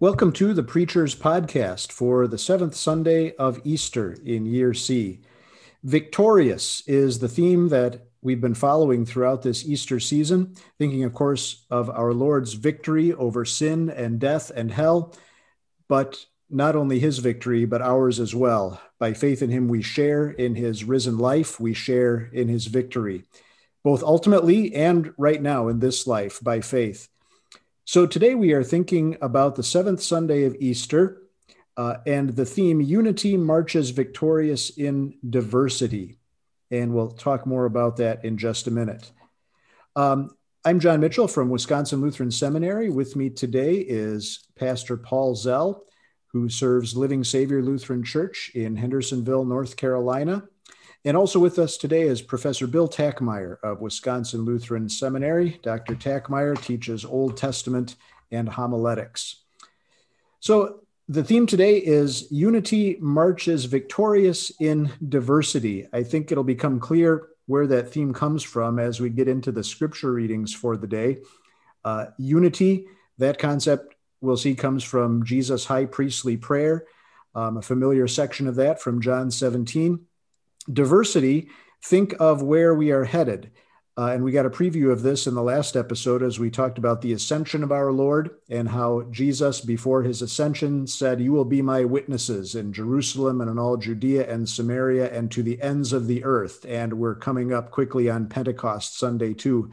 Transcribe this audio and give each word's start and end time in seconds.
Welcome 0.00 0.30
to 0.34 0.54
the 0.54 0.62
Preacher's 0.62 1.16
Podcast 1.16 1.90
for 1.90 2.28
the 2.28 2.38
seventh 2.38 2.76
Sunday 2.76 3.34
of 3.34 3.60
Easter 3.64 4.16
in 4.24 4.46
Year 4.46 4.72
C. 4.72 5.22
Victorious 5.82 6.84
is 6.86 7.18
the 7.18 7.26
theme 7.26 7.70
that 7.70 8.06
we've 8.22 8.40
been 8.40 8.54
following 8.54 9.04
throughout 9.04 9.42
this 9.42 9.66
Easter 9.66 9.98
season, 9.98 10.54
thinking, 10.78 11.02
of 11.02 11.14
course, 11.14 11.66
of 11.68 11.90
our 11.90 12.14
Lord's 12.14 12.52
victory 12.52 13.12
over 13.12 13.44
sin 13.44 13.90
and 13.90 14.20
death 14.20 14.52
and 14.54 14.70
hell, 14.70 15.16
but 15.88 16.26
not 16.48 16.76
only 16.76 17.00
his 17.00 17.18
victory, 17.18 17.64
but 17.64 17.82
ours 17.82 18.20
as 18.20 18.32
well. 18.32 18.80
By 19.00 19.14
faith 19.14 19.42
in 19.42 19.50
him, 19.50 19.66
we 19.66 19.82
share 19.82 20.30
in 20.30 20.54
his 20.54 20.84
risen 20.84 21.18
life, 21.18 21.58
we 21.58 21.74
share 21.74 22.30
in 22.32 22.46
his 22.46 22.68
victory, 22.68 23.24
both 23.82 24.04
ultimately 24.04 24.72
and 24.76 25.12
right 25.18 25.42
now 25.42 25.66
in 25.66 25.80
this 25.80 26.06
life 26.06 26.38
by 26.40 26.60
faith. 26.60 27.08
So 27.88 28.04
today 28.04 28.34
we 28.34 28.52
are 28.52 28.62
thinking 28.62 29.16
about 29.22 29.56
the 29.56 29.62
seventh 29.62 30.02
Sunday 30.02 30.44
of 30.44 30.54
Easter 30.60 31.22
uh, 31.74 31.94
and 32.06 32.28
the 32.28 32.44
theme 32.44 32.82
Unity 32.82 33.34
Marches 33.38 33.88
Victorious 33.92 34.68
in 34.68 35.14
Diversity. 35.30 36.18
And 36.70 36.92
we'll 36.92 37.12
talk 37.12 37.46
more 37.46 37.64
about 37.64 37.96
that 37.96 38.26
in 38.26 38.36
just 38.36 38.66
a 38.66 38.70
minute. 38.70 39.10
Um, 39.96 40.36
I'm 40.66 40.80
John 40.80 41.00
Mitchell 41.00 41.28
from 41.28 41.48
Wisconsin 41.48 42.02
Lutheran 42.02 42.30
Seminary. 42.30 42.90
With 42.90 43.16
me 43.16 43.30
today 43.30 43.76
is 43.76 44.46
Pastor 44.54 44.98
Paul 44.98 45.34
Zell, 45.34 45.86
who 46.26 46.50
serves 46.50 46.94
Living 46.94 47.24
Savior 47.24 47.62
Lutheran 47.62 48.04
Church 48.04 48.50
in 48.54 48.76
Hendersonville, 48.76 49.46
North 49.46 49.78
Carolina. 49.78 50.46
And 51.04 51.16
also 51.16 51.38
with 51.38 51.58
us 51.58 51.76
today 51.76 52.02
is 52.02 52.20
Professor 52.20 52.66
Bill 52.66 52.88
Tackmier 52.88 53.58
of 53.62 53.80
Wisconsin 53.80 54.44
Lutheran 54.44 54.88
Seminary. 54.88 55.60
Dr. 55.62 55.94
Tackmier 55.94 56.60
teaches 56.60 57.04
Old 57.04 57.36
Testament 57.36 57.96
and 58.32 58.48
homiletics. 58.48 59.44
So 60.40 60.80
the 61.08 61.22
theme 61.22 61.46
today 61.46 61.78
is 61.78 62.30
Unity 62.32 62.96
Marches 63.00 63.64
Victorious 63.66 64.50
in 64.60 64.90
Diversity. 65.08 65.86
I 65.92 66.02
think 66.02 66.32
it'll 66.32 66.44
become 66.44 66.80
clear 66.80 67.28
where 67.46 67.66
that 67.68 67.90
theme 67.90 68.12
comes 68.12 68.42
from 68.42 68.78
as 68.78 69.00
we 69.00 69.08
get 69.08 69.28
into 69.28 69.52
the 69.52 69.64
scripture 69.64 70.12
readings 70.12 70.52
for 70.52 70.76
the 70.76 70.86
day. 70.86 71.18
Uh, 71.84 72.06
unity, 72.18 72.86
that 73.18 73.38
concept 73.38 73.94
we'll 74.20 74.36
see 74.36 74.54
comes 74.54 74.82
from 74.82 75.24
Jesus' 75.24 75.64
high 75.64 75.84
priestly 75.84 76.36
prayer, 76.36 76.86
um, 77.36 77.56
a 77.56 77.62
familiar 77.62 78.08
section 78.08 78.48
of 78.48 78.56
that 78.56 78.82
from 78.82 79.00
John 79.00 79.30
17 79.30 80.04
diversity, 80.72 81.48
think 81.82 82.14
of 82.20 82.42
where 82.42 82.74
we 82.74 82.90
are 82.90 83.04
headed. 83.04 83.50
Uh, 83.98 84.12
and 84.12 84.22
we 84.22 84.30
got 84.30 84.46
a 84.46 84.50
preview 84.50 84.92
of 84.92 85.02
this 85.02 85.26
in 85.26 85.34
the 85.34 85.42
last 85.42 85.74
episode 85.74 86.22
as 86.22 86.38
we 86.38 86.50
talked 86.50 86.78
about 86.78 87.02
the 87.02 87.12
ascension 87.12 87.64
of 87.64 87.72
our 87.72 87.90
Lord 87.90 88.30
and 88.48 88.68
how 88.68 89.02
Jesus, 89.10 89.60
before 89.60 90.04
his 90.04 90.22
ascension, 90.22 90.86
said, 90.86 91.20
You 91.20 91.32
will 91.32 91.44
be 91.44 91.62
my 91.62 91.84
witnesses 91.84 92.54
in 92.54 92.72
Jerusalem 92.72 93.40
and 93.40 93.50
in 93.50 93.58
all 93.58 93.76
Judea 93.76 94.32
and 94.32 94.48
Samaria 94.48 95.12
and 95.12 95.32
to 95.32 95.42
the 95.42 95.60
ends 95.60 95.92
of 95.92 96.06
the 96.06 96.22
earth. 96.22 96.64
And 96.68 96.92
we're 96.92 97.16
coming 97.16 97.52
up 97.52 97.72
quickly 97.72 98.08
on 98.08 98.28
Pentecost 98.28 98.96
Sunday, 98.96 99.34
too. 99.34 99.72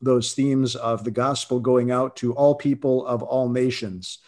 Those 0.00 0.32
themes 0.32 0.74
of 0.74 1.04
the 1.04 1.10
gospel 1.10 1.60
going 1.60 1.90
out 1.90 2.16
to 2.16 2.32
all 2.32 2.54
people 2.54 3.06
of 3.06 3.22
all 3.22 3.50
nations. 3.50 4.20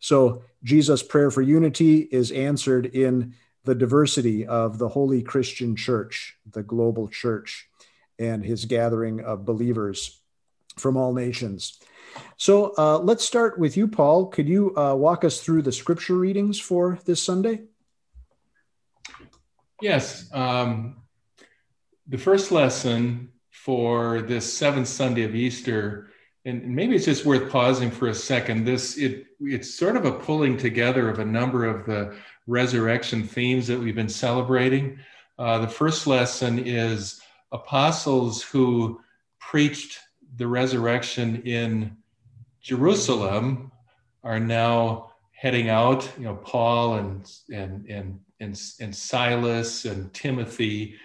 So, 0.00 0.44
Jesus' 0.62 1.02
prayer 1.02 1.30
for 1.30 1.42
unity 1.42 2.08
is 2.10 2.30
answered 2.30 2.86
in 2.86 3.34
the 3.64 3.74
diversity 3.74 4.46
of 4.46 4.78
the 4.78 4.88
Holy 4.88 5.22
Christian 5.22 5.74
Church, 5.76 6.36
the 6.50 6.62
global 6.62 7.08
church, 7.08 7.68
and 8.18 8.44
his 8.44 8.64
gathering 8.66 9.20
of 9.20 9.44
believers 9.44 10.20
from 10.76 10.96
all 10.96 11.12
nations. 11.12 11.78
So 12.36 12.74
uh, 12.78 12.98
let's 12.98 13.24
start 13.24 13.58
with 13.58 13.76
you, 13.76 13.88
Paul. 13.88 14.26
Could 14.26 14.48
you 14.48 14.76
uh, 14.76 14.94
walk 14.94 15.24
us 15.24 15.40
through 15.40 15.62
the 15.62 15.72
scripture 15.72 16.16
readings 16.16 16.60
for 16.60 16.98
this 17.04 17.22
Sunday? 17.22 17.62
Yes. 19.80 20.32
Um, 20.32 21.02
the 22.06 22.18
first 22.18 22.52
lesson 22.52 23.30
for 23.50 24.22
this 24.22 24.52
seventh 24.52 24.88
Sunday 24.88 25.22
of 25.22 25.34
Easter, 25.34 26.10
and 26.44 26.74
maybe 26.74 26.94
it's 26.94 27.06
just 27.06 27.24
worth 27.24 27.50
pausing 27.50 27.90
for 27.90 28.08
a 28.08 28.14
second. 28.14 28.64
This 28.64 28.98
it 28.98 29.26
it's 29.40 29.74
sort 29.74 29.96
of 29.96 30.04
a 30.04 30.12
pulling 30.12 30.56
together 30.56 31.08
of 31.08 31.18
a 31.18 31.24
number 31.24 31.64
of 31.64 31.86
the 31.86 32.14
resurrection 32.46 33.22
themes 33.24 33.66
that 33.66 33.78
we've 33.78 33.94
been 33.94 34.08
celebrating. 34.08 34.98
Uh, 35.38 35.58
the 35.58 35.68
first 35.68 36.06
lesson 36.06 36.58
is 36.58 37.20
apostles 37.52 38.42
who 38.42 39.00
preached 39.40 39.98
the 40.36 40.46
resurrection 40.46 41.42
in 41.42 41.96
Jerusalem 42.60 43.72
are 44.22 44.40
now 44.40 45.12
heading 45.32 45.68
out. 45.68 46.08
You 46.18 46.24
know, 46.24 46.36
Paul 46.36 46.94
and 46.94 47.30
and 47.52 47.86
and 47.88 48.20
and, 48.40 48.60
and 48.80 48.94
Silas 48.94 49.86
and 49.86 50.12
Timothy, 50.12 50.96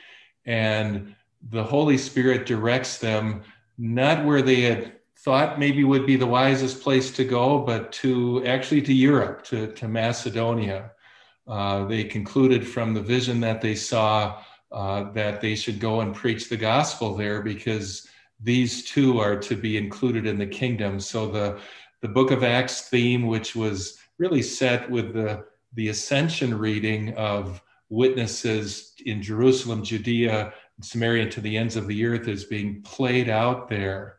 and 0.46 1.16
the 1.50 1.64
Holy 1.64 1.98
Spirit 1.98 2.46
directs 2.46 2.98
them 2.98 3.44
not 3.78 4.26
where 4.26 4.42
they 4.42 4.62
had 4.62 4.99
thought 5.24 5.59
maybe 5.59 5.84
would 5.84 6.06
be 6.06 6.16
the 6.16 6.25
wisest 6.25 6.81
place 6.81 7.12
to 7.12 7.25
go, 7.25 7.59
but 7.59 7.91
to 7.91 8.46
actually 8.46 8.81
to 8.84 8.94
Europe, 8.94 9.44
to, 9.44 9.68
to 9.74 9.88
Macedonia. 9.88 10.91
Uh, 11.47 11.85
they 11.85 12.03
concluded 12.03 12.66
from 12.66 12.94
the 12.94 13.02
vision 13.02 13.40
that 13.41 13.62
they 13.62 13.75
saw 13.75 14.41
uh, 14.72 15.12
that 15.12 15.41
they 15.41 15.56
should 15.56 15.80
go 15.80 16.02
and 16.02 16.13
preach 16.13 16.47
the 16.47 16.57
gospel 16.57 17.16
there 17.16 17.41
because 17.41 18.07
these 18.40 18.85
two 18.85 19.19
are 19.19 19.35
to 19.35 19.56
be 19.56 19.78
included 19.78 20.25
in 20.25 20.38
the 20.38 20.46
kingdom. 20.46 21.00
So 21.00 21.28
the 21.28 21.59
the 22.01 22.07
book 22.07 22.31
of 22.31 22.44
Acts 22.44 22.88
theme, 22.88 23.28
which 23.28 23.56
was 23.56 23.97
really 24.19 24.41
set 24.41 24.90
with 24.90 25.13
the 25.13 25.46
the 25.74 25.90
ascension 25.90 26.57
reading 26.57 27.13
of 27.16 27.62
witnesses 27.90 28.94
in 29.06 29.22
Jerusalem, 29.22 29.84
Judea, 29.84 30.53
and 30.78 30.86
Samaria, 30.86 31.30
to 31.31 31.41
the 31.41 31.57
ends 31.57 31.75
of 31.75 31.88
the 31.88 32.06
earth, 32.06 32.28
is 32.28 32.46
being 32.46 32.81
played 32.84 33.28
out 33.28 33.69
there. 33.69 34.19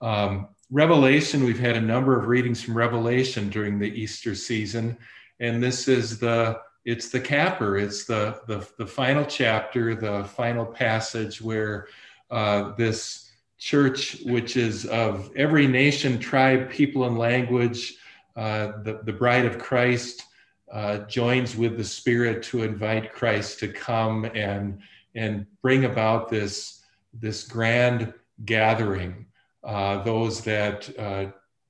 Um, 0.00 0.48
Revelation, 0.70 1.44
we've 1.44 1.58
had 1.58 1.76
a 1.76 1.80
number 1.80 2.18
of 2.18 2.26
readings 2.26 2.62
from 2.62 2.76
Revelation 2.76 3.48
during 3.50 3.78
the 3.78 3.88
Easter 3.88 4.34
season 4.34 4.96
and 5.40 5.62
this 5.62 5.88
is 5.88 6.18
the 6.18 6.60
it's 6.84 7.08
the 7.08 7.20
capper. 7.20 7.76
It's 7.76 8.04
the 8.04 8.40
the, 8.46 8.66
the 8.78 8.86
final 8.86 9.24
chapter 9.24 9.94
the 9.94 10.24
final 10.24 10.64
passage 10.64 11.40
where 11.40 11.88
uh, 12.30 12.74
this 12.76 13.30
church 13.58 14.18
which 14.24 14.56
is 14.56 14.84
of 14.86 15.30
every 15.36 15.66
nation 15.66 16.18
tribe 16.18 16.70
people 16.70 17.04
and 17.04 17.18
language 17.18 17.96
uh, 18.36 18.82
the, 18.82 19.00
the 19.04 19.12
bride 19.12 19.46
of 19.46 19.56
christ 19.56 20.24
uh, 20.70 20.98
joins 20.98 21.56
with 21.56 21.78
the 21.78 21.84
spirit 21.84 22.42
to 22.42 22.62
invite 22.62 23.14
christ 23.14 23.58
to 23.58 23.68
come 23.68 24.26
and 24.34 24.78
and 25.14 25.46
bring 25.62 25.86
about 25.86 26.28
this 26.28 26.82
this 27.14 27.44
grand 27.48 28.12
gathering 28.44 29.24
uh, 29.66 30.02
those 30.04 30.40
that 30.42 30.88
uh, 30.98 31.26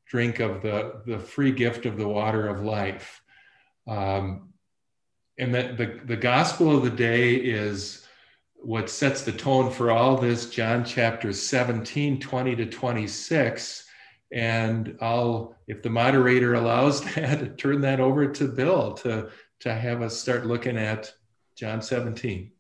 drink 0.06 0.38
of 0.38 0.62
the 0.62 1.02
the 1.06 1.18
free 1.18 1.50
gift 1.50 1.86
of 1.86 1.96
the 1.96 2.06
water 2.06 2.46
of 2.46 2.62
life 2.62 3.22
um, 3.86 4.52
and 5.38 5.54
that 5.54 5.76
the, 5.76 6.00
the 6.04 6.16
gospel 6.16 6.76
of 6.76 6.82
the 6.82 6.90
day 6.90 7.34
is 7.34 8.06
what 8.54 8.90
sets 8.90 9.22
the 9.22 9.32
tone 9.32 9.70
for 9.70 9.90
all 9.90 10.16
this, 10.16 10.50
John 10.50 10.84
chapter 10.84 11.32
17, 11.32 12.18
20 12.20 12.56
to 12.56 12.66
26. 12.66 13.86
And 14.32 14.96
I'll, 15.00 15.54
if 15.68 15.82
the 15.82 15.90
moderator 15.90 16.54
allows 16.54 17.02
that, 17.14 17.58
turn 17.58 17.82
that 17.82 18.00
over 18.00 18.26
to 18.26 18.48
Bill 18.48 18.94
to, 18.94 19.30
to 19.60 19.74
have 19.74 20.02
us 20.02 20.18
start 20.18 20.46
looking 20.46 20.76
at 20.76 21.12
John 21.54 21.82
17. 21.82 22.50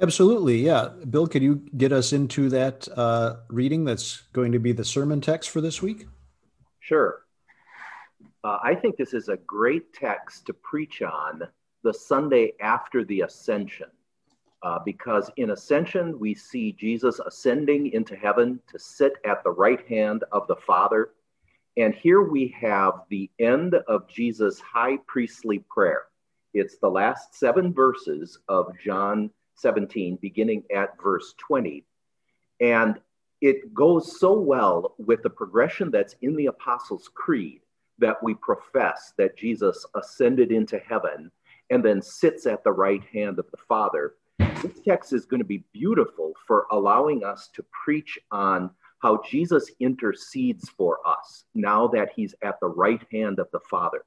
Absolutely. 0.00 0.58
Yeah. 0.58 0.90
Bill, 1.10 1.26
could 1.26 1.42
you 1.42 1.56
get 1.76 1.92
us 1.92 2.12
into 2.12 2.48
that 2.50 2.86
uh, 2.96 3.36
reading 3.48 3.84
that's 3.84 4.22
going 4.32 4.52
to 4.52 4.60
be 4.60 4.72
the 4.72 4.84
sermon 4.84 5.20
text 5.20 5.50
for 5.50 5.60
this 5.60 5.82
week? 5.82 6.06
Sure. 6.78 7.22
Uh, 8.44 8.58
I 8.62 8.74
think 8.74 8.96
this 8.96 9.12
is 9.12 9.28
a 9.28 9.36
great 9.36 9.92
text 9.92 10.46
to 10.46 10.52
preach 10.52 11.02
on 11.02 11.42
the 11.82 11.92
Sunday 11.92 12.52
after 12.60 13.04
the 13.04 13.22
ascension, 13.22 13.88
uh, 14.62 14.78
because 14.84 15.30
in 15.36 15.50
ascension, 15.50 16.18
we 16.18 16.34
see 16.34 16.72
Jesus 16.72 17.18
ascending 17.18 17.90
into 17.92 18.14
heaven 18.14 18.60
to 18.70 18.78
sit 18.78 19.14
at 19.24 19.42
the 19.42 19.50
right 19.50 19.84
hand 19.88 20.22
of 20.30 20.46
the 20.46 20.56
Father. 20.56 21.10
And 21.76 21.94
here 21.94 22.22
we 22.22 22.54
have 22.60 23.02
the 23.08 23.30
end 23.40 23.74
of 23.74 24.08
Jesus' 24.08 24.60
high 24.60 24.98
priestly 25.08 25.64
prayer. 25.68 26.04
It's 26.54 26.78
the 26.78 26.88
last 26.88 27.34
seven 27.34 27.72
verses 27.72 28.38
of 28.48 28.72
John 28.84 29.30
17, 29.58 30.18
beginning 30.20 30.62
at 30.74 31.00
verse 31.02 31.34
20. 31.38 31.84
And 32.60 33.00
it 33.40 33.72
goes 33.72 34.18
so 34.18 34.32
well 34.38 34.94
with 34.98 35.22
the 35.22 35.30
progression 35.30 35.90
that's 35.90 36.16
in 36.22 36.34
the 36.34 36.46
Apostles' 36.46 37.10
Creed 37.14 37.60
that 37.98 38.22
we 38.22 38.34
profess 38.34 39.12
that 39.18 39.36
Jesus 39.36 39.84
ascended 39.94 40.52
into 40.52 40.78
heaven 40.78 41.30
and 41.70 41.84
then 41.84 42.00
sits 42.00 42.46
at 42.46 42.64
the 42.64 42.72
right 42.72 43.02
hand 43.12 43.38
of 43.38 43.46
the 43.50 43.62
Father. 43.68 44.14
This 44.62 44.80
text 44.84 45.12
is 45.12 45.26
going 45.26 45.40
to 45.40 45.46
be 45.46 45.64
beautiful 45.72 46.32
for 46.46 46.66
allowing 46.72 47.24
us 47.24 47.50
to 47.54 47.64
preach 47.84 48.18
on 48.30 48.70
how 49.00 49.20
Jesus 49.28 49.70
intercedes 49.78 50.68
for 50.68 50.98
us 51.06 51.44
now 51.54 51.86
that 51.88 52.10
he's 52.14 52.34
at 52.42 52.58
the 52.60 52.68
right 52.68 53.04
hand 53.12 53.38
of 53.38 53.48
the 53.52 53.60
Father. 53.60 54.04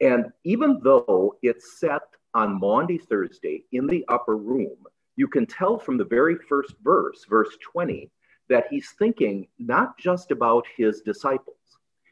And 0.00 0.26
even 0.44 0.80
though 0.82 1.36
it's 1.42 1.78
set 1.78 2.02
on 2.34 2.58
Maundy 2.58 2.98
Thursday 2.98 3.64
in 3.72 3.86
the 3.86 4.04
upper 4.08 4.36
room, 4.36 4.76
you 5.16 5.28
can 5.28 5.46
tell 5.46 5.78
from 5.78 5.96
the 5.96 6.04
very 6.04 6.36
first 6.48 6.74
verse, 6.82 7.24
verse 7.28 7.56
20, 7.72 8.10
that 8.48 8.66
he's 8.70 8.90
thinking 8.98 9.46
not 9.58 9.98
just 9.98 10.30
about 10.30 10.66
his 10.76 11.00
disciples. 11.00 11.56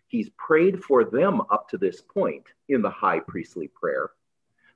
He's 0.06 0.30
prayed 0.36 0.82
for 0.82 1.04
them 1.04 1.42
up 1.50 1.68
to 1.70 1.78
this 1.78 2.00
point 2.00 2.44
in 2.68 2.82
the 2.82 2.90
high 2.90 3.20
priestly 3.20 3.68
prayer, 3.68 4.10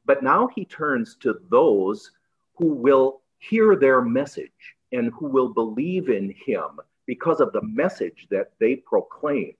but 0.05 0.23
now 0.23 0.49
he 0.55 0.65
turns 0.65 1.17
to 1.21 1.41
those 1.51 2.11
who 2.55 2.67
will 2.67 3.23
hear 3.39 3.77
their 3.77 4.03
message 4.03 4.77
and 4.93 5.13
who 5.19 5.27
will 5.27 5.49
believe 5.49 6.09
in 6.09 6.35
him 6.45 6.81
because 7.07 7.41
of 7.41 7.53
the 7.53 7.63
message 7.63 8.27
that 8.31 8.53
they 8.61 8.77
proclaim. 8.77 9.55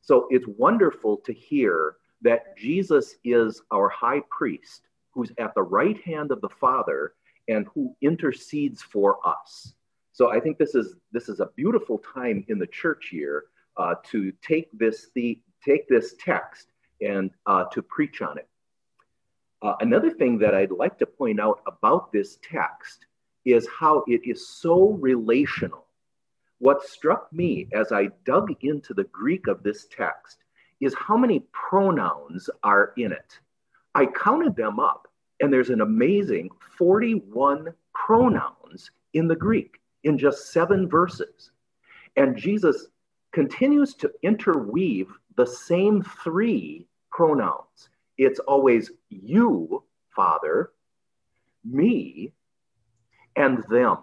So 0.00 0.26
it's 0.30 0.46
wonderful 0.46 1.18
to 1.18 1.32
hear 1.32 1.96
that 2.22 2.56
Jesus 2.56 3.16
is 3.24 3.62
our 3.70 3.88
high 3.88 4.22
priest 4.30 4.88
who's 5.14 5.32
at 5.38 5.54
the 5.54 5.62
right 5.62 6.00
hand 6.02 6.30
of 6.30 6.40
the 6.40 6.48
Father 6.48 7.14
and 7.48 7.66
who 7.74 7.94
intercedes 8.00 8.82
for 8.82 9.18
us. 9.26 9.74
So 10.12 10.30
I 10.30 10.40
think 10.40 10.58
this 10.58 10.74
is 10.74 10.94
this 11.12 11.28
is 11.28 11.40
a 11.40 11.50
beautiful 11.56 11.98
time 11.98 12.44
in 12.48 12.58
the 12.58 12.66
church 12.66 13.10
year 13.12 13.44
uh, 13.76 13.96
to 14.10 14.32
take 14.42 14.68
this 14.72 15.08
the 15.14 15.40
take 15.64 15.88
this 15.88 16.14
text 16.18 16.68
and 17.00 17.30
uh, 17.46 17.64
to 17.72 17.82
preach 17.82 18.22
on 18.22 18.38
it. 18.38 18.48
Uh, 19.62 19.74
another 19.80 20.10
thing 20.10 20.38
that 20.38 20.54
I'd 20.54 20.70
like 20.70 20.98
to 20.98 21.06
point 21.06 21.40
out 21.40 21.60
about 21.66 22.12
this 22.12 22.38
text 22.42 23.06
is 23.44 23.66
how 23.68 24.04
it 24.06 24.20
is 24.24 24.48
so 24.48 24.90
relational. 24.90 25.86
What 26.58 26.86
struck 26.86 27.32
me 27.32 27.68
as 27.72 27.92
I 27.92 28.10
dug 28.24 28.52
into 28.62 28.94
the 28.94 29.04
Greek 29.04 29.46
of 29.48 29.62
this 29.62 29.86
text 29.86 30.38
is 30.80 30.94
how 30.94 31.16
many 31.16 31.40
pronouns 31.52 32.48
are 32.62 32.92
in 32.96 33.12
it. 33.12 33.38
I 33.94 34.06
counted 34.06 34.56
them 34.56 34.80
up, 34.80 35.08
and 35.40 35.52
there's 35.52 35.70
an 35.70 35.80
amazing 35.80 36.50
41 36.76 37.72
pronouns 37.94 38.90
in 39.12 39.28
the 39.28 39.36
Greek 39.36 39.80
in 40.02 40.18
just 40.18 40.52
seven 40.52 40.88
verses. 40.88 41.52
And 42.16 42.36
Jesus 42.36 42.86
continues 43.32 43.94
to 43.94 44.10
interweave 44.22 45.08
the 45.36 45.46
same 45.46 46.02
three 46.22 46.86
pronouns. 47.10 47.88
It's 48.18 48.38
always 48.40 48.92
you, 49.08 49.82
Father, 50.14 50.70
me, 51.64 52.32
and 53.36 53.64
them. 53.68 53.98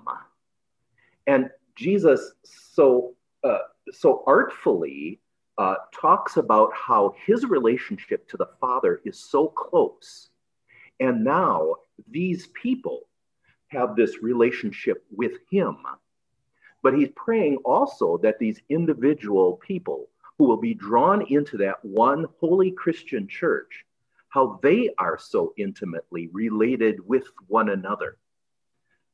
And 1.28 1.50
Jesus 1.76 2.34
so 2.44 3.16
uh, 3.44 3.60
so 3.92 4.24
artfully 4.28 5.21
uh, 5.62 5.76
talks 5.94 6.38
about 6.38 6.72
how 6.74 7.14
his 7.28 7.46
relationship 7.46 8.28
to 8.28 8.36
the 8.36 8.50
Father 8.60 9.00
is 9.06 9.20
so 9.20 9.48
close, 9.48 10.32
and 11.00 11.24
now 11.24 11.76
these 12.10 12.48
people 12.48 13.02
have 13.68 13.96
this 13.96 14.24
relationship 14.24 15.06
with 15.12 15.34
him. 15.52 15.78
But 16.82 16.96
he's 16.96 17.10
praying 17.16 17.58
also 17.58 18.18
that 18.24 18.40
these 18.40 18.60
individual 18.70 19.58
people 19.58 20.10
who 20.40 20.46
will 20.46 20.58
be 20.58 20.74
drawn 20.74 21.28
into 21.32 21.58
that 21.58 21.86
one 21.86 22.26
holy 22.40 22.72
Christian 22.72 23.28
church, 23.28 23.86
how 24.30 24.60
they 24.64 24.90
are 24.98 25.20
so 25.20 25.54
intimately 25.58 26.28
related 26.34 27.08
with 27.08 27.28
one 27.48 27.70
another. 27.70 28.18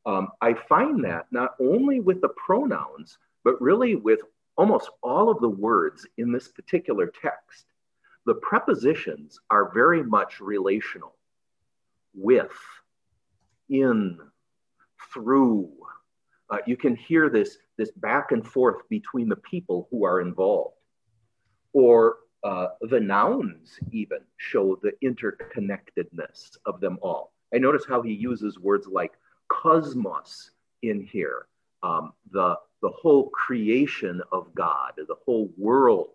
Um, 0.06 0.30
I 0.40 0.54
find 0.54 1.04
that 1.04 1.26
not 1.30 1.56
only 1.60 2.00
with 2.00 2.22
the 2.22 2.30
pronouns, 2.30 3.18
but 3.44 3.62
really 3.62 3.96
with 3.96 4.22
almost 4.57 4.89
all 5.01 5.30
of 5.30 5.39
the 5.39 5.50
words 5.50 6.06
in 6.18 6.31
this 6.31 6.48
particular 6.48 7.12
text. 7.21 7.65
The 8.25 8.36
prepositions 8.36 9.39
are 9.50 9.71
very 9.74 10.04
much 10.04 10.42
relational 10.42 11.15
with, 12.13 12.51
in, 13.69 14.19
through. 15.13 15.69
Uh, 16.50 16.57
you 16.65 16.75
can 16.75 16.95
hear 16.95 17.30
this, 17.30 17.57
this 17.77 17.92
back 17.92 18.31
and 18.31 18.45
forth 18.45 18.88
between 18.89 19.30
the 19.30 19.38
people 19.38 19.88
who 19.92 20.04
are 20.06 20.19
involved. 20.19 20.75
Or 21.74 22.18
uh, 22.44 22.68
the 22.81 23.00
nouns 23.00 23.80
even 23.92 24.19
show 24.38 24.80
the 24.81 24.94
interconnectedness 25.03 26.57
of 26.65 26.80
them 26.81 26.98
all. 27.01 27.33
I 27.53 27.60
notice 27.60 27.86
how 27.88 28.01
he 28.01 28.13
uses 28.13 28.60
words 28.60 28.88
like 28.88 29.13
cosmos 29.48 30.51
in 30.81 31.01
here, 31.03 31.48
um, 31.83 32.13
the, 32.31 32.57
the 32.81 32.89
whole 32.89 33.29
creation 33.29 34.21
of 34.31 34.53
God, 34.53 34.94
the 34.97 35.15
whole 35.25 35.50
world. 35.57 36.09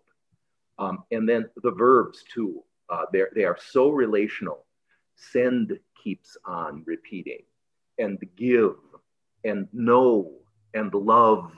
Um, 0.79 1.03
and 1.11 1.27
then 1.27 1.49
the 1.61 1.71
verbs 1.71 2.23
too, 2.33 2.63
uh, 2.89 3.05
they 3.11 3.43
are 3.43 3.57
so 3.59 3.89
relational. 3.89 4.65
Send 5.15 5.77
keeps 6.03 6.35
on 6.45 6.83
repeating, 6.85 7.43
and 7.99 8.19
give, 8.35 8.75
and 9.43 9.67
know, 9.71 10.31
and 10.73 10.93
love. 10.93 11.51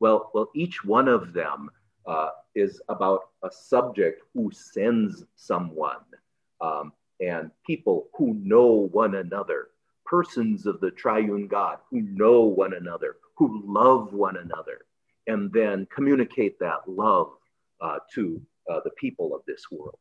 Well, 0.00 0.30
well, 0.34 0.50
each 0.54 0.84
one 0.84 1.08
of 1.08 1.32
them 1.32 1.70
uh, 2.06 2.30
is 2.54 2.80
about 2.88 3.20
a 3.42 3.50
subject 3.50 4.22
who 4.32 4.50
sends 4.52 5.24
someone, 5.34 6.04
um, 6.60 6.92
and 7.20 7.50
people 7.66 8.08
who 8.16 8.34
know 8.34 8.88
one 8.92 9.16
another 9.16 9.68
persons 10.04 10.66
of 10.66 10.80
the 10.80 10.90
triune 10.90 11.48
God 11.48 11.78
who 11.90 12.02
know 12.02 12.42
one 12.42 12.74
another, 12.74 13.16
who 13.36 13.62
love 13.66 14.12
one 14.12 14.36
another, 14.36 14.80
and 15.26 15.52
then 15.52 15.86
communicate 15.94 16.58
that 16.60 16.80
love 16.86 17.32
uh, 17.80 17.98
to 18.14 18.40
uh, 18.70 18.80
the 18.84 18.90
people 18.90 19.34
of 19.34 19.42
this 19.46 19.64
world. 19.70 19.98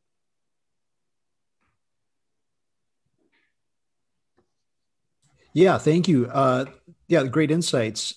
Yeah, 5.54 5.78
thank 5.78 6.08
you. 6.08 6.28
Uh, 6.28 6.66
yeah, 7.08 7.24
great 7.26 7.52
insights. 7.52 8.16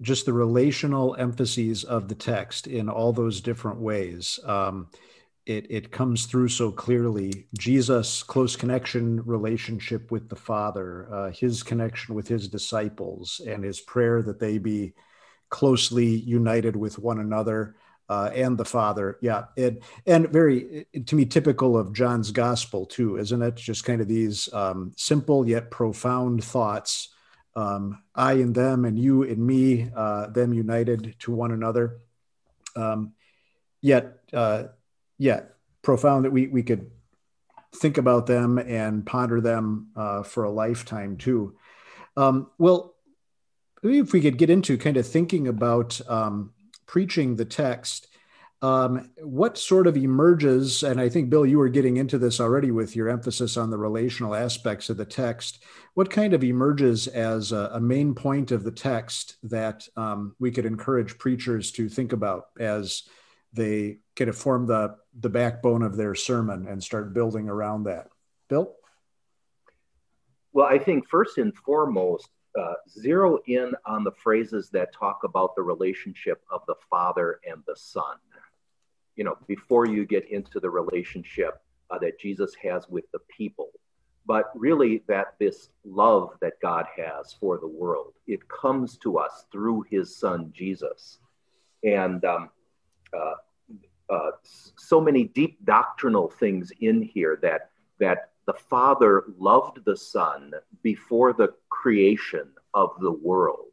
Just 0.00 0.24
the 0.24 0.32
relational 0.32 1.14
emphases 1.16 1.84
of 1.84 2.08
the 2.08 2.14
text 2.14 2.66
in 2.66 2.88
all 2.88 3.12
those 3.12 3.42
different 3.42 3.80
ways. 3.80 4.40
Um, 4.44 4.88
it, 5.50 5.66
it 5.68 5.90
comes 5.90 6.26
through 6.26 6.48
so 6.48 6.70
clearly. 6.70 7.46
Jesus' 7.58 8.22
close 8.22 8.54
connection 8.54 9.20
relationship 9.24 10.12
with 10.12 10.28
the 10.28 10.36
Father, 10.36 11.08
uh, 11.12 11.30
his 11.32 11.64
connection 11.64 12.14
with 12.14 12.28
his 12.28 12.46
disciples, 12.46 13.40
and 13.44 13.64
his 13.64 13.80
prayer 13.80 14.22
that 14.22 14.38
they 14.38 14.58
be 14.58 14.92
closely 15.48 16.06
united 16.06 16.76
with 16.76 17.00
one 17.00 17.18
another 17.18 17.74
uh, 18.08 18.30
and 18.32 18.56
the 18.56 18.64
Father. 18.64 19.18
Yeah, 19.20 19.46
it, 19.56 19.82
and 20.06 20.28
very 20.28 20.86
to 21.04 21.16
me 21.16 21.24
typical 21.24 21.76
of 21.76 21.92
John's 21.92 22.30
gospel 22.30 22.86
too, 22.86 23.16
isn't 23.16 23.42
it? 23.42 23.56
Just 23.56 23.84
kind 23.84 24.00
of 24.00 24.06
these 24.06 24.48
um, 24.52 24.92
simple 24.96 25.48
yet 25.48 25.72
profound 25.72 26.44
thoughts. 26.44 27.08
Um, 27.56 28.04
I 28.14 28.34
and 28.34 28.54
them, 28.54 28.84
and 28.84 28.96
you 28.96 29.24
and 29.24 29.44
me, 29.44 29.90
uh, 29.96 30.28
them 30.28 30.54
united 30.54 31.16
to 31.20 31.32
one 31.32 31.50
another. 31.50 31.98
Um, 32.76 33.14
yet 33.80 34.18
uh, 34.32 34.64
yeah, 35.20 35.42
profound 35.82 36.24
that 36.24 36.32
we 36.32 36.46
we 36.46 36.62
could 36.62 36.90
think 37.76 37.98
about 37.98 38.26
them 38.26 38.58
and 38.58 39.04
ponder 39.06 39.40
them 39.40 39.88
uh, 39.94 40.22
for 40.22 40.44
a 40.44 40.50
lifetime 40.50 41.18
too. 41.18 41.54
Um, 42.16 42.50
well, 42.58 42.94
if 43.82 44.12
we 44.12 44.22
could 44.22 44.38
get 44.38 44.50
into 44.50 44.78
kind 44.78 44.96
of 44.96 45.06
thinking 45.06 45.46
about 45.46 46.00
um, 46.08 46.52
preaching 46.86 47.36
the 47.36 47.44
text, 47.44 48.08
um, 48.62 49.10
what 49.22 49.58
sort 49.58 49.86
of 49.86 49.96
emerges? 49.96 50.82
And 50.82 50.98
I 50.98 51.10
think 51.10 51.28
Bill, 51.28 51.44
you 51.44 51.58
were 51.58 51.68
getting 51.68 51.98
into 51.98 52.16
this 52.16 52.40
already 52.40 52.70
with 52.70 52.96
your 52.96 53.10
emphasis 53.10 53.58
on 53.58 53.68
the 53.70 53.78
relational 53.78 54.34
aspects 54.34 54.88
of 54.88 54.96
the 54.96 55.04
text. 55.04 55.62
What 55.92 56.10
kind 56.10 56.32
of 56.32 56.42
emerges 56.42 57.06
as 57.08 57.52
a, 57.52 57.70
a 57.74 57.80
main 57.80 58.14
point 58.14 58.52
of 58.52 58.64
the 58.64 58.72
text 58.72 59.36
that 59.42 59.86
um, 59.96 60.34
we 60.38 60.50
could 60.50 60.64
encourage 60.64 61.18
preachers 61.18 61.72
to 61.72 61.90
think 61.90 62.14
about 62.14 62.46
as 62.58 63.02
they 63.52 63.98
kind 64.16 64.28
of 64.28 64.36
form 64.36 64.66
the 64.66 64.96
the 65.18 65.28
backbone 65.28 65.82
of 65.82 65.96
their 65.96 66.14
sermon 66.14 66.66
and 66.68 66.82
start 66.82 67.12
building 67.12 67.48
around 67.48 67.84
that. 67.84 68.08
Bill? 68.48 68.74
Well, 70.52 70.66
I 70.66 70.78
think 70.78 71.08
first 71.08 71.38
and 71.38 71.54
foremost, 71.56 72.28
uh, 72.58 72.74
zero 72.88 73.38
in 73.46 73.72
on 73.86 74.02
the 74.02 74.12
phrases 74.12 74.70
that 74.70 74.92
talk 74.92 75.20
about 75.24 75.54
the 75.54 75.62
relationship 75.62 76.42
of 76.50 76.62
the 76.66 76.74
Father 76.88 77.40
and 77.48 77.62
the 77.66 77.76
Son. 77.76 78.16
You 79.16 79.24
know, 79.24 79.36
before 79.46 79.86
you 79.86 80.04
get 80.04 80.28
into 80.30 80.58
the 80.58 80.70
relationship 80.70 81.62
uh, 81.90 81.98
that 81.98 82.18
Jesus 82.18 82.54
has 82.62 82.88
with 82.88 83.04
the 83.12 83.20
people, 83.36 83.70
but 84.26 84.50
really 84.54 85.02
that 85.06 85.34
this 85.38 85.68
love 85.84 86.30
that 86.40 86.54
God 86.60 86.86
has 86.96 87.32
for 87.34 87.58
the 87.58 87.68
world, 87.68 88.14
it 88.26 88.40
comes 88.48 88.96
to 88.98 89.18
us 89.18 89.44
through 89.52 89.84
His 89.88 90.16
Son 90.16 90.52
Jesus, 90.52 91.18
and 91.84 92.24
um, 92.24 92.50
uh, 93.16 93.34
uh, 94.10 94.30
so 94.76 95.00
many 95.00 95.24
deep 95.24 95.64
doctrinal 95.64 96.28
things 96.28 96.72
in 96.80 97.00
here 97.02 97.38
that 97.42 97.70
that 98.00 98.30
the 98.46 98.54
Father 98.54 99.24
loved 99.38 99.84
the 99.84 99.96
Son 99.96 100.52
before 100.82 101.32
the 101.32 101.54
creation 101.68 102.48
of 102.74 102.90
the 103.00 103.12
world, 103.12 103.66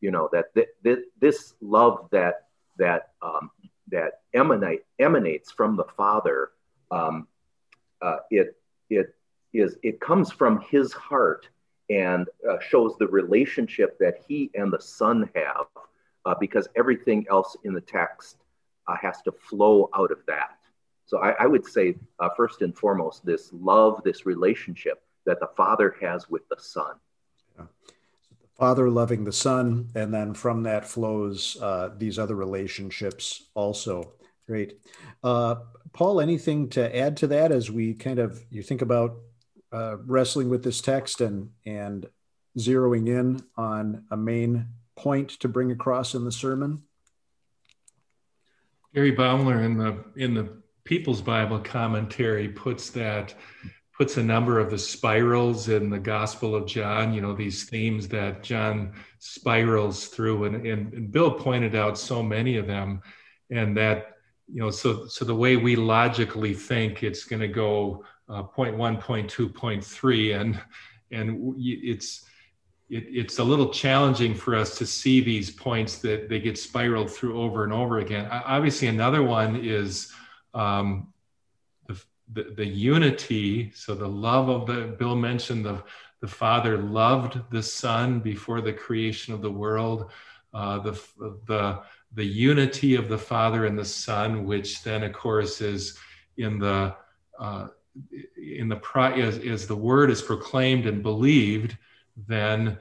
you 0.00 0.10
know 0.10 0.28
that 0.32 0.54
th- 0.54 0.68
th- 0.82 1.04
this 1.20 1.54
love 1.60 2.08
that 2.10 2.46
that 2.78 3.10
um, 3.20 3.50
that 3.90 4.20
emanate 4.34 4.84
emanates 4.98 5.52
from 5.52 5.76
the 5.76 5.84
Father, 5.96 6.50
um, 6.90 7.28
uh, 8.00 8.18
it 8.30 8.56
it 8.88 9.14
is 9.52 9.76
it 9.82 10.00
comes 10.00 10.32
from 10.32 10.60
His 10.60 10.92
heart 10.92 11.48
and 11.90 12.28
uh, 12.50 12.58
shows 12.60 12.96
the 12.98 13.06
relationship 13.08 13.98
that 13.98 14.22
He 14.26 14.50
and 14.54 14.72
the 14.72 14.80
Son 14.80 15.28
have, 15.34 15.66
uh, 16.24 16.34
because 16.40 16.66
everything 16.76 17.26
else 17.30 17.56
in 17.64 17.74
the 17.74 17.80
text 17.80 18.38
uh, 18.88 18.96
has 19.00 19.22
to 19.22 19.32
flow 19.32 19.90
out 19.94 20.10
of 20.10 20.18
that. 20.26 20.58
So 21.06 21.18
I, 21.18 21.30
I 21.38 21.46
would 21.46 21.64
say 21.66 21.94
uh, 22.18 22.28
first 22.36 22.62
and 22.62 22.76
foremost, 22.76 23.24
this 23.24 23.50
love, 23.52 24.02
this 24.04 24.26
relationship 24.26 25.02
that 25.24 25.40
the 25.40 25.48
Father 25.56 25.94
has 26.00 26.28
with 26.28 26.48
the 26.48 26.56
Son. 26.58 26.94
Yeah. 27.58 27.66
Father 28.58 28.90
loving 28.90 29.24
the 29.24 29.32
Son, 29.32 29.90
and 29.94 30.12
then 30.12 30.34
from 30.34 30.62
that 30.64 30.88
flows 30.88 31.56
uh, 31.60 31.90
these 31.96 32.18
other 32.18 32.34
relationships 32.34 33.48
also. 33.54 34.12
Great. 34.46 34.80
Uh, 35.22 35.56
Paul, 35.92 36.20
anything 36.20 36.68
to 36.70 36.96
add 36.96 37.16
to 37.18 37.26
that 37.28 37.52
as 37.52 37.70
we 37.70 37.94
kind 37.94 38.18
of 38.18 38.42
you 38.50 38.62
think 38.62 38.82
about 38.82 39.16
uh, 39.72 39.96
wrestling 40.06 40.48
with 40.48 40.62
this 40.62 40.80
text 40.80 41.20
and 41.20 41.50
and 41.64 42.06
zeroing 42.58 43.08
in 43.08 43.42
on 43.56 44.04
a 44.10 44.16
main 44.16 44.68
point 44.96 45.30
to 45.30 45.48
bring 45.48 45.70
across 45.70 46.14
in 46.14 46.24
the 46.24 46.32
sermon? 46.32 46.82
Gary 48.96 49.12
Baumler 49.12 49.62
in 49.62 49.76
the 49.76 50.02
in 50.16 50.32
the 50.32 50.48
People's 50.84 51.20
Bible 51.20 51.58
commentary 51.58 52.48
puts 52.48 52.88
that 52.90 53.34
puts 53.94 54.16
a 54.16 54.22
number 54.22 54.58
of 54.58 54.70
the 54.70 54.78
spirals 54.78 55.68
in 55.68 55.90
the 55.90 55.98
Gospel 55.98 56.54
of 56.54 56.66
John, 56.66 57.12
you 57.12 57.20
know, 57.20 57.34
these 57.34 57.68
themes 57.68 58.08
that 58.08 58.42
John 58.42 58.94
spirals 59.18 60.06
through. 60.06 60.44
And, 60.44 60.66
and, 60.66 60.92
and, 60.92 61.12
Bill 61.12 61.30
pointed 61.30 61.74
out 61.74 61.98
so 61.98 62.22
many 62.22 62.56
of 62.56 62.66
them. 62.66 63.00
And 63.50 63.76
that, 63.76 64.16
you 64.52 64.60
know, 64.60 64.70
so, 64.70 65.06
so 65.06 65.24
the 65.24 65.34
way 65.34 65.56
we 65.56 65.76
logically 65.76 66.52
think 66.52 67.02
it's 67.02 67.24
going 67.24 67.40
to 67.40 67.48
go 67.48 68.04
uh, 68.28 68.42
point 68.42 68.76
one, 68.76 68.98
point 68.98 69.30
two, 69.30 69.48
point 69.48 69.82
three, 69.82 70.32
and, 70.32 70.60
and 71.10 71.54
it's, 71.58 72.26
it, 72.88 73.04
it's 73.08 73.38
a 73.38 73.44
little 73.44 73.70
challenging 73.70 74.34
for 74.34 74.54
us 74.54 74.78
to 74.78 74.86
see 74.86 75.20
these 75.20 75.50
points 75.50 75.98
that 75.98 76.28
they 76.28 76.40
get 76.40 76.58
spiraled 76.58 77.10
through 77.10 77.40
over 77.40 77.64
and 77.64 77.72
over 77.72 77.98
again. 77.98 78.28
Obviously, 78.30 78.88
another 78.88 79.22
one 79.22 79.56
is 79.56 80.12
um, 80.54 81.12
the, 82.32 82.52
the 82.56 82.66
unity, 82.66 83.70
so 83.74 83.94
the 83.94 84.08
love 84.08 84.48
of 84.48 84.66
the, 84.66 84.94
Bill 84.98 85.14
mentioned 85.14 85.64
the, 85.64 85.82
the 86.20 86.26
Father 86.26 86.78
loved 86.78 87.38
the 87.50 87.62
Son 87.62 88.20
before 88.20 88.60
the 88.60 88.72
creation 88.72 89.32
of 89.32 89.42
the 89.42 89.50
world, 89.50 90.10
uh, 90.52 90.78
the, 90.78 90.92
the, 91.46 91.82
the 92.14 92.24
unity 92.24 92.94
of 92.96 93.08
the 93.08 93.18
Father 93.18 93.66
and 93.66 93.78
the 93.78 93.84
Son, 93.84 94.44
which 94.44 94.82
then, 94.82 95.02
of 95.02 95.12
course, 95.12 95.60
is 95.60 95.98
in 96.36 96.58
the, 96.58 96.94
uh, 97.38 97.68
in 98.36 98.68
the, 98.68 98.80
as, 99.16 99.38
as 99.38 99.66
the 99.66 99.76
word 99.76 100.10
is 100.10 100.22
proclaimed 100.22 100.86
and 100.86 101.02
believed, 101.02 101.76
then, 102.16 102.78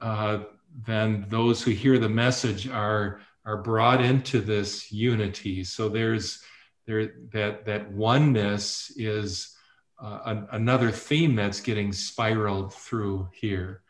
uh, 0.00 0.40
then 0.86 1.26
those 1.28 1.62
who 1.62 1.70
hear 1.70 1.98
the 1.98 2.08
message 2.08 2.68
are, 2.68 3.20
are 3.44 3.62
brought 3.62 4.02
into 4.04 4.40
this 4.40 4.92
unity. 4.92 5.64
So 5.64 5.88
there's, 5.88 6.42
there 6.88 7.12
that 7.32 7.66
that 7.66 7.92
oneness 7.92 8.90
is 8.96 9.54
uh, 10.02 10.20
an, 10.24 10.48
another 10.52 10.90
theme 10.90 11.36
that's 11.36 11.60
getting 11.60 11.92
spiraled 11.92 12.72
through 12.72 13.28
here. 13.32 13.82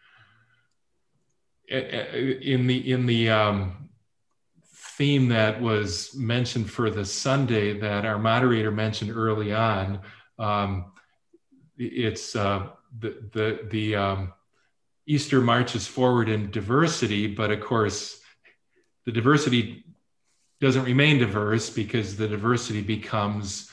In 1.70 2.66
the 2.66 2.92
in 2.92 3.06
the 3.06 3.30
um, 3.30 3.90
theme 4.74 5.28
that 5.28 5.60
was 5.60 6.14
mentioned 6.16 6.70
for 6.70 6.90
the 6.90 7.04
Sunday 7.04 7.78
that 7.78 8.04
our 8.04 8.18
moderator 8.18 8.72
mentioned 8.72 9.12
early 9.14 9.52
on, 9.54 10.00
um, 10.38 10.92
it's 11.76 12.34
uh, 12.34 12.70
the 12.98 13.16
the 13.32 13.68
the 13.70 13.96
um, 13.96 14.32
Easter 15.08 15.40
marches 15.40 15.86
forward 15.86 16.28
in 16.28 16.50
diversity, 16.50 17.26
but 17.26 17.50
of 17.50 17.62
course, 17.62 18.20
the 19.06 19.10
diversity 19.10 19.82
doesn't 20.60 20.84
remain 20.84 21.18
diverse 21.18 21.70
because 21.70 22.14
the 22.14 22.28
diversity 22.28 22.82
becomes 22.82 23.70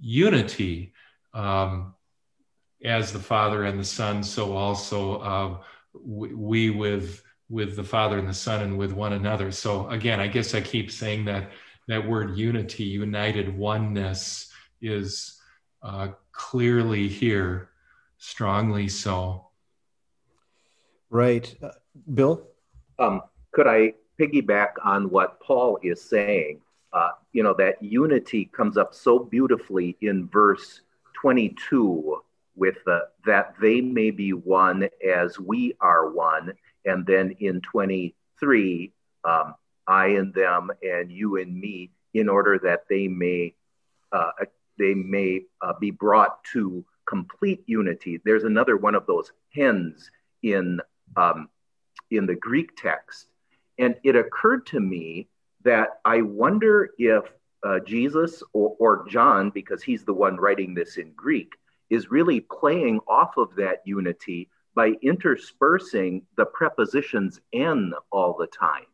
unity 0.00 0.92
um, 1.34 1.94
as 2.84 3.12
the 3.12 3.20
father 3.20 3.62
and 3.62 3.78
the 3.78 3.84
son 3.84 4.24
so 4.24 4.56
also 4.56 5.20
uh, 5.20 5.58
we 6.04 6.70
with 6.70 7.22
with 7.48 7.76
the 7.76 7.84
father 7.84 8.18
and 8.18 8.28
the 8.28 8.34
son 8.34 8.62
and 8.62 8.76
with 8.76 8.92
one 8.92 9.12
another. 9.12 9.52
So 9.52 9.88
again 9.88 10.18
i 10.18 10.26
guess 10.26 10.52
i 10.52 10.60
keep 10.60 10.90
saying 10.90 11.26
that 11.26 11.52
that 11.86 12.04
word 12.04 12.36
unity 12.36 12.84
united 12.84 13.56
oneness 13.56 14.50
is 14.80 15.40
uh, 15.82 16.08
clearly 16.32 17.06
here 17.06 17.68
strongly 18.18 18.88
so 18.88 19.51
right 21.12 21.54
uh, 21.62 21.70
bill 22.14 22.42
um, 22.98 23.22
could 23.52 23.68
i 23.68 23.92
piggyback 24.22 24.72
on 24.84 25.10
what 25.10 25.40
Paul 25.40 25.78
is 25.82 26.00
saying. 26.00 26.60
Uh, 26.92 27.10
you 27.32 27.42
know, 27.42 27.54
that 27.54 27.82
unity 27.82 28.44
comes 28.46 28.76
up 28.76 28.94
so 28.94 29.18
beautifully 29.18 29.96
in 30.00 30.28
verse 30.28 30.82
22 31.20 32.18
with 32.54 32.76
the, 32.84 33.08
that 33.24 33.54
they 33.60 33.80
may 33.80 34.10
be 34.10 34.32
one 34.32 34.88
as 35.06 35.38
we 35.38 35.74
are 35.80 36.10
one. 36.10 36.52
And 36.84 37.06
then 37.06 37.34
in 37.40 37.60
23, 37.62 38.92
um, 39.24 39.54
I 39.86 40.06
and 40.08 40.34
them 40.34 40.70
and 40.82 41.10
you 41.10 41.38
and 41.38 41.58
me, 41.58 41.90
in 42.14 42.28
order 42.28 42.60
that 42.62 42.84
they 42.90 43.08
may 43.08 43.54
uh, 44.12 44.30
they 44.78 44.92
may 44.92 45.40
uh, 45.62 45.72
be 45.80 45.90
brought 45.90 46.44
to 46.52 46.84
complete 47.06 47.62
unity. 47.66 48.20
There's 48.22 48.44
another 48.44 48.76
one 48.76 48.94
of 48.94 49.06
those 49.06 49.32
hens 49.54 50.10
in 50.42 50.78
um, 51.16 51.48
in 52.10 52.26
the 52.26 52.34
Greek 52.34 52.76
text 52.76 53.26
and 53.78 53.96
it 54.04 54.16
occurred 54.16 54.66
to 54.66 54.80
me 54.80 55.28
that 55.64 56.00
I 56.04 56.22
wonder 56.22 56.90
if 56.98 57.24
uh, 57.64 57.78
Jesus 57.80 58.42
or, 58.52 58.76
or 58.78 59.08
John, 59.08 59.50
because 59.50 59.82
he's 59.82 60.04
the 60.04 60.14
one 60.14 60.36
writing 60.36 60.74
this 60.74 60.96
in 60.96 61.12
Greek, 61.12 61.52
is 61.90 62.10
really 62.10 62.40
playing 62.40 63.00
off 63.08 63.36
of 63.36 63.54
that 63.56 63.82
unity 63.84 64.48
by 64.74 64.94
interspersing 65.02 66.22
the 66.36 66.46
prepositions 66.46 67.40
"en" 67.52 67.92
all 68.10 68.36
the 68.38 68.46
time. 68.46 68.86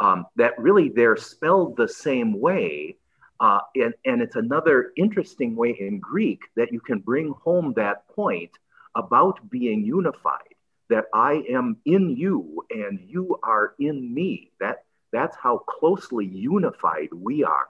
Um, 0.00 0.26
that 0.36 0.58
really 0.58 0.90
they're 0.90 1.16
spelled 1.16 1.76
the 1.76 1.88
same 1.88 2.40
way. 2.40 2.96
Uh, 3.40 3.60
and, 3.76 3.94
and 4.04 4.20
it's 4.20 4.36
another 4.36 4.92
interesting 4.96 5.54
way 5.54 5.76
in 5.78 6.00
Greek 6.00 6.40
that 6.56 6.72
you 6.72 6.80
can 6.80 6.98
bring 6.98 7.32
home 7.42 7.72
that 7.74 8.06
point 8.08 8.50
about 8.96 9.48
being 9.48 9.84
unified 9.84 10.47
that 10.88 11.04
I 11.12 11.44
am 11.50 11.76
in 11.84 12.16
you 12.16 12.64
and 12.70 13.00
you 13.06 13.38
are 13.42 13.74
in 13.78 14.12
me. 14.12 14.52
That 14.60 14.84
that's 15.12 15.36
how 15.36 15.58
closely 15.58 16.26
unified 16.26 17.08
we 17.12 17.44
are. 17.44 17.68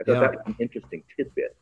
I 0.00 0.04
thought 0.04 0.12
yeah. 0.12 0.20
that 0.20 0.34
was 0.34 0.42
an 0.46 0.56
interesting 0.60 1.02
tidbit. 1.16 1.56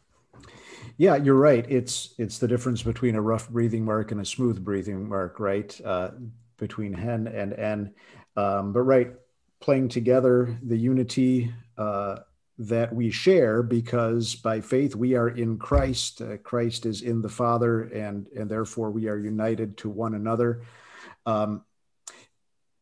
Yeah, 0.96 1.16
you're 1.16 1.34
right. 1.34 1.64
It's 1.68 2.14
it's 2.18 2.38
the 2.38 2.48
difference 2.48 2.82
between 2.82 3.14
a 3.16 3.22
rough 3.22 3.48
breathing 3.48 3.84
mark 3.84 4.12
and 4.12 4.20
a 4.20 4.24
smooth 4.24 4.64
breathing 4.64 5.08
mark, 5.08 5.40
right? 5.40 5.78
Uh, 5.84 6.10
between 6.58 6.92
hen 6.92 7.26
and 7.26 7.52
en. 7.54 7.94
Um, 8.36 8.72
but 8.72 8.82
right, 8.82 9.12
playing 9.60 9.88
together 9.88 10.56
the 10.62 10.76
unity 10.76 11.52
uh, 11.78 12.18
that 12.58 12.94
we 12.94 13.10
share 13.10 13.62
because 13.62 14.34
by 14.36 14.60
faith 14.60 14.94
we 14.94 15.14
are 15.14 15.28
in 15.28 15.58
Christ. 15.58 16.20
Uh, 16.20 16.36
Christ 16.38 16.86
is 16.86 17.02
in 17.02 17.20
the 17.20 17.28
Father, 17.28 17.82
and 17.82 18.28
and 18.36 18.48
therefore 18.48 18.90
we 18.90 19.08
are 19.08 19.18
united 19.18 19.76
to 19.78 19.90
one 19.90 20.14
another. 20.14 20.62
Um, 21.26 21.64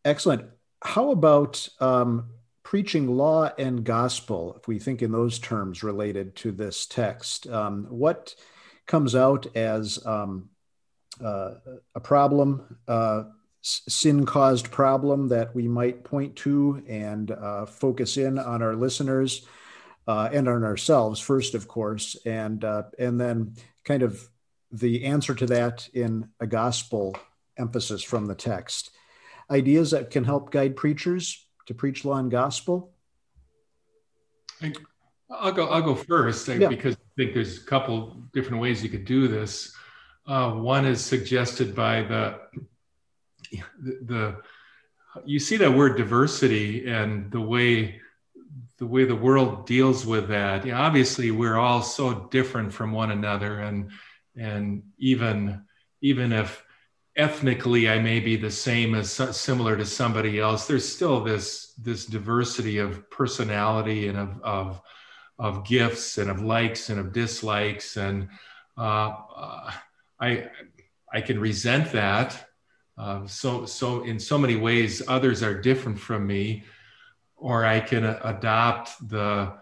excellent. 0.04 0.44
How 0.82 1.10
about 1.10 1.68
um, 1.80 2.30
preaching 2.62 3.16
law 3.16 3.50
and 3.58 3.84
gospel? 3.84 4.56
If 4.58 4.68
we 4.68 4.78
think 4.78 5.00
in 5.00 5.12
those 5.12 5.38
terms 5.38 5.82
related 5.82 6.36
to 6.36 6.52
this 6.52 6.86
text, 6.86 7.46
um, 7.46 7.86
what 7.88 8.34
comes 8.86 9.14
out 9.14 9.56
as 9.56 10.04
um, 10.04 10.50
uh, 11.22 11.54
a 11.94 12.00
problem? 12.00 12.78
Uh, 12.86 13.24
sin 13.62 14.26
caused 14.26 14.70
problem 14.70 15.28
that 15.28 15.54
we 15.54 15.68
might 15.68 16.02
point 16.02 16.34
to 16.34 16.82
and 16.88 17.30
uh, 17.30 17.64
focus 17.64 18.16
in 18.16 18.38
on 18.38 18.60
our 18.60 18.74
listeners 18.74 19.46
uh, 20.06 20.28
and 20.32 20.48
on 20.48 20.64
ourselves 20.64 21.20
first, 21.20 21.54
of 21.54 21.68
course, 21.68 22.16
and 22.26 22.64
uh, 22.64 22.84
and 22.98 23.20
then 23.20 23.54
kind 23.84 24.02
of 24.02 24.28
the 24.70 25.04
answer 25.04 25.34
to 25.34 25.46
that 25.46 25.88
in 25.92 26.28
a 26.40 26.46
gospel 26.46 27.16
emphasis 27.58 28.02
from 28.02 28.26
the 28.26 28.34
text. 28.34 28.90
Ideas 29.50 29.90
that 29.90 30.10
can 30.10 30.24
help 30.24 30.50
guide 30.50 30.76
preachers 30.76 31.46
to 31.66 31.74
preach 31.74 32.04
law 32.04 32.16
and 32.16 32.30
gospel. 32.30 32.92
I, 34.60 34.72
will 35.44 35.52
go. 35.52 35.66
I'll 35.66 35.82
go 35.82 35.94
first 35.94 36.48
yeah. 36.48 36.68
because 36.68 36.94
I 36.94 37.10
think 37.16 37.34
there's 37.34 37.58
a 37.58 37.66
couple 37.66 38.22
different 38.32 38.62
ways 38.62 38.82
you 38.82 38.88
could 38.88 39.04
do 39.04 39.28
this. 39.28 39.74
Uh, 40.26 40.52
one 40.52 40.86
is 40.86 41.04
suggested 41.04 41.74
by 41.74 42.02
the 42.02 42.38
the 43.82 44.36
you 45.24 45.38
see 45.38 45.56
that 45.58 45.70
word 45.70 45.96
diversity 45.96 46.88
and 46.88 47.30
the 47.30 47.40
way 47.40 48.00
the 48.82 48.88
way 48.88 49.04
the 49.04 49.14
world 49.14 49.64
deals 49.64 50.04
with 50.04 50.26
that. 50.26 50.66
Yeah, 50.66 50.76
obviously, 50.80 51.30
we're 51.30 51.56
all 51.56 51.82
so 51.82 52.26
different 52.32 52.72
from 52.72 52.90
one 52.90 53.12
another, 53.12 53.60
and 53.60 53.92
and 54.36 54.82
even 54.98 55.62
even 56.00 56.32
if 56.32 56.64
ethnically 57.14 57.88
I 57.88 58.00
may 58.00 58.18
be 58.18 58.34
the 58.34 58.50
same 58.50 58.96
as 58.96 59.12
similar 59.12 59.76
to 59.76 59.86
somebody 59.86 60.40
else, 60.40 60.66
there's 60.66 60.88
still 60.96 61.22
this 61.22 61.74
this 61.74 62.06
diversity 62.06 62.78
of 62.78 63.08
personality 63.08 64.08
and 64.08 64.18
of 64.18 64.42
of, 64.42 64.82
of 65.38 65.64
gifts 65.64 66.18
and 66.18 66.28
of 66.28 66.42
likes 66.42 66.90
and 66.90 66.98
of 66.98 67.12
dislikes, 67.12 67.96
and 67.96 68.30
uh, 68.76 69.12
I 70.18 70.48
I 71.12 71.20
can 71.20 71.38
resent 71.38 71.92
that. 71.92 72.48
Uh, 72.98 73.28
so 73.28 73.64
so 73.64 74.02
in 74.02 74.18
so 74.18 74.36
many 74.36 74.56
ways, 74.56 75.02
others 75.06 75.40
are 75.40 75.54
different 75.54 76.00
from 76.00 76.26
me, 76.26 76.64
or 77.42 77.64
I 77.64 77.80
can 77.80 78.04
adopt 78.04 79.08
the 79.08 79.52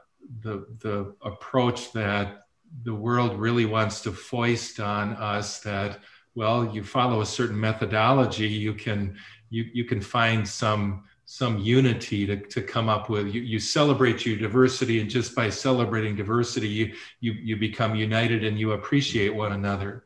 the 0.43 0.67
the 0.81 1.15
approach 1.23 1.93
that 1.93 2.45
the 2.85 2.95
world 2.95 3.41
really 3.41 3.65
wants 3.65 4.03
to 4.03 4.13
foist 4.13 4.79
on 4.79 5.15
us 5.15 5.61
that 5.61 5.99
well 6.35 6.73
you 6.73 6.85
follow 6.85 7.23
a 7.23 7.27
certain 7.27 7.59
methodology 7.59 8.47
you 8.47 8.75
can 8.75 9.17
you, 9.49 9.65
you 9.73 9.85
can 9.85 10.01
find 10.01 10.47
some 10.47 11.05
some 11.25 11.59
unity 11.59 12.27
to, 12.27 12.37
to 12.37 12.61
come 12.61 12.89
up 12.89 13.09
with. 13.09 13.33
You, 13.33 13.41
you 13.41 13.61
celebrate 13.61 14.27
your 14.27 14.37
diversity 14.37 15.01
and 15.01 15.09
just 15.09 15.35
by 15.35 15.49
celebrating 15.49 16.17
diversity 16.17 16.69
you 16.69 16.95
you, 17.21 17.33
you 17.33 17.57
become 17.57 17.95
united 17.95 18.45
and 18.45 18.59
you 18.59 18.73
appreciate 18.73 19.35
one 19.35 19.53
another. 19.53 20.05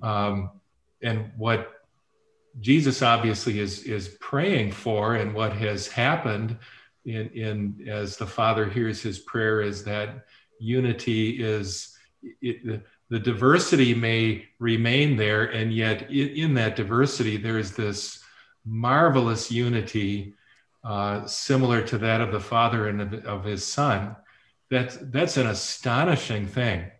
Um, 0.00 0.50
and 1.02 1.30
what 1.36 1.72
jesus 2.60 3.00
obviously 3.00 3.58
is 3.58 3.84
is 3.84 4.08
praying 4.20 4.70
for 4.70 5.14
and 5.14 5.34
what 5.34 5.54
has 5.54 5.88
happened 5.88 6.58
in 7.04 7.28
in 7.30 7.88
as 7.88 8.16
the 8.16 8.26
father 8.26 8.68
hears 8.68 9.02
his 9.02 9.18
prayer 9.18 9.60
is 9.60 9.84
that 9.84 10.24
unity 10.60 11.42
is 11.42 11.96
it, 12.40 12.82
the 13.12 13.18
diversity 13.18 13.94
may 13.94 14.46
remain 14.58 15.16
there, 15.16 15.44
and 15.44 15.70
yet 15.70 16.10
in, 16.10 16.28
in 16.28 16.54
that 16.54 16.76
diversity, 16.76 17.36
there 17.36 17.58
is 17.58 17.76
this 17.76 18.24
marvelous 18.64 19.50
unity 19.52 20.32
uh, 20.82 21.26
similar 21.26 21.82
to 21.82 21.98
that 21.98 22.22
of 22.22 22.32
the 22.32 22.40
Father 22.40 22.88
and 22.88 23.02
of, 23.02 23.14
of 23.26 23.44
His 23.44 23.66
Son. 23.66 24.16
That's, 24.70 24.96
that's 24.96 25.36
an 25.36 25.48
astonishing 25.48 26.46
thing. 26.46 26.90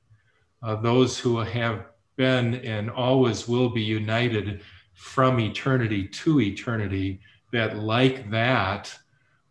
Uh, 0.62 0.76
those 0.76 1.18
who 1.18 1.38
have 1.38 1.86
been 2.16 2.56
and 2.56 2.90
always 2.90 3.48
will 3.48 3.70
be 3.70 3.82
united 3.82 4.60
from 4.92 5.40
eternity 5.40 6.06
to 6.08 6.40
eternity, 6.42 7.20
that 7.52 7.78
like 7.78 8.30
that, 8.30 8.94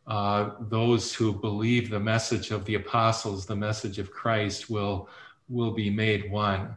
uh, 0.07 0.51
those 0.59 1.13
who 1.13 1.33
believe 1.33 1.89
the 1.89 1.99
message 1.99 2.51
of 2.51 2.65
the 2.65 2.75
apostles, 2.75 3.45
the 3.45 3.55
message 3.55 3.99
of 3.99 4.11
Christ, 4.11 4.69
will 4.69 5.09
will 5.47 5.71
be 5.71 5.89
made 5.89 6.31
one. 6.31 6.75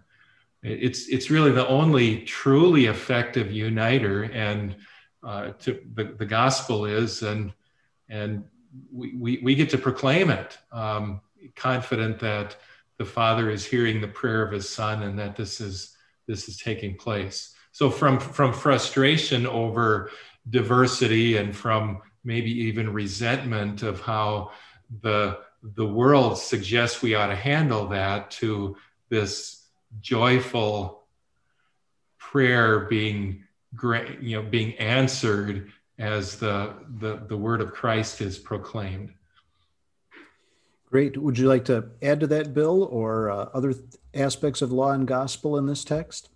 It's 0.62 1.08
it's 1.08 1.30
really 1.30 1.52
the 1.52 1.66
only 1.66 2.20
truly 2.22 2.86
effective 2.86 3.50
uniter, 3.50 4.24
and 4.24 4.76
uh, 5.22 5.50
to, 5.60 5.80
the 5.94 6.04
the 6.04 6.26
gospel 6.26 6.84
is, 6.86 7.22
and 7.22 7.52
and 8.08 8.44
we, 8.92 9.14
we, 9.14 9.40
we 9.42 9.54
get 9.54 9.70
to 9.70 9.78
proclaim 9.78 10.30
it, 10.30 10.58
um, 10.72 11.20
confident 11.54 12.18
that 12.20 12.56
the 12.98 13.04
Father 13.04 13.50
is 13.50 13.64
hearing 13.64 14.00
the 14.00 14.08
prayer 14.08 14.42
of 14.42 14.52
His 14.52 14.68
Son, 14.68 15.02
and 15.02 15.18
that 15.18 15.36
this 15.36 15.60
is 15.60 15.96
this 16.26 16.48
is 16.48 16.58
taking 16.58 16.96
place. 16.96 17.54
So 17.72 17.90
from 17.90 18.20
from 18.20 18.52
frustration 18.52 19.46
over 19.46 20.10
diversity, 20.48 21.36
and 21.36 21.54
from 21.56 22.02
maybe 22.24 22.50
even 22.50 22.92
resentment 22.92 23.82
of 23.82 24.00
how 24.00 24.50
the 25.02 25.38
the 25.76 25.86
world 25.86 26.38
suggests 26.38 27.00
we 27.00 27.14
ought 27.14 27.28
to 27.28 27.36
handle 27.36 27.88
that 27.88 28.30
to 28.30 28.76
this 29.08 29.66
joyful 30.00 31.04
prayer 32.18 32.80
being 32.80 33.44
great, 33.74 34.20
you 34.20 34.36
know 34.36 34.48
being 34.48 34.74
answered 34.74 35.72
as 35.98 36.36
the 36.36 36.74
the, 36.98 37.22
the 37.28 37.36
word 37.36 37.60
of 37.60 37.72
christ 37.72 38.20
is 38.20 38.38
proclaimed. 38.38 39.12
Great. 40.90 41.16
Would 41.16 41.38
you 41.38 41.48
like 41.48 41.64
to 41.64 41.90
add 42.02 42.20
to 42.20 42.26
that 42.28 42.54
bill 42.54 42.84
or 42.84 43.28
uh, 43.28 43.48
other 43.52 43.74
aspects 44.14 44.62
of 44.62 44.70
law 44.70 44.92
and 44.92 45.08
gospel 45.08 45.56
in 45.58 45.66
this 45.66 45.82
text 45.82 46.28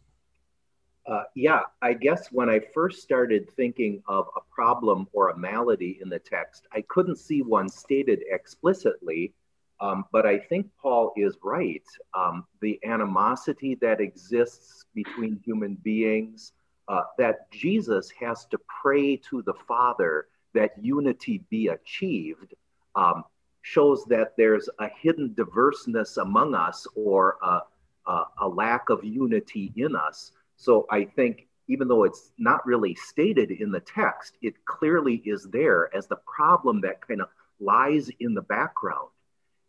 uh, 1.09 1.23
yeah, 1.35 1.63
I 1.81 1.95
guess 1.95 2.29
when 2.31 2.51
I 2.51 2.61
first 2.75 3.03
started 3.03 3.51
thinking 3.57 4.03
of 4.07 4.29
a 4.37 4.41
problem 4.55 5.09
or 5.13 5.31
a 5.31 5.37
malady 5.39 5.99
in 6.03 6.11
the 6.11 6.19
text, 6.19 6.67
I 6.71 6.83
couldn't 6.83 7.17
see 7.17 7.41
one 7.41 7.71
stated 7.71 8.21
explicitly, 8.31 9.33
um, 9.81 10.05
but 10.13 10.27
I 10.27 10.39
think 10.39 10.67
Paul 10.81 11.15
is 11.17 11.39
right. 11.43 11.85
Um, 12.13 12.45
the 12.61 12.79
animosity 12.85 13.75
that 13.77 14.03
exists 14.03 14.85
between 14.95 15.41
human 15.43 15.77
beings, 15.77 16.53
uh, 16.89 17.05
that 17.17 17.51
Jesus 17.51 18.11
has 18.21 18.45
to 18.47 18.59
pray 18.83 19.17
to 19.31 19.41
the 19.43 19.55
Father 19.67 20.27
that 20.53 20.73
unity 20.79 21.43
be 21.49 21.69
achieved, 21.69 22.55
um, 22.97 23.25
shows 23.63 24.05
that 24.07 24.35
there's 24.37 24.69
a 24.79 24.89
hidden 25.01 25.33
diverseness 25.35 26.19
among 26.19 26.55
us 26.55 26.87
or 26.95 27.37
a, 27.43 27.61
a, 28.07 28.25
a 28.43 28.49
lack 28.49 28.91
of 28.91 29.05
unity 29.05 29.73
in 29.77 29.97
us. 29.97 30.33
So 30.59 30.87
I 30.91 31.05
think 31.05 31.47
even 31.69 31.87
though 31.89 32.05
it's 32.05 32.33
not 32.37 32.67
really 32.67 32.95
stated 32.95 33.51
in 33.51 33.71
the 33.71 33.81
text, 33.81 34.37
it 34.43 34.65
clearly 34.65 35.23
is 35.25 35.45
there 35.51 35.95
as 35.95 36.07
the 36.07 36.19
problem 36.27 36.81
that 36.81 37.07
kind 37.07 37.23
of 37.23 37.29
lies 37.61 38.11
in 38.21 38.35
the 38.35 38.43
background. 38.43 39.09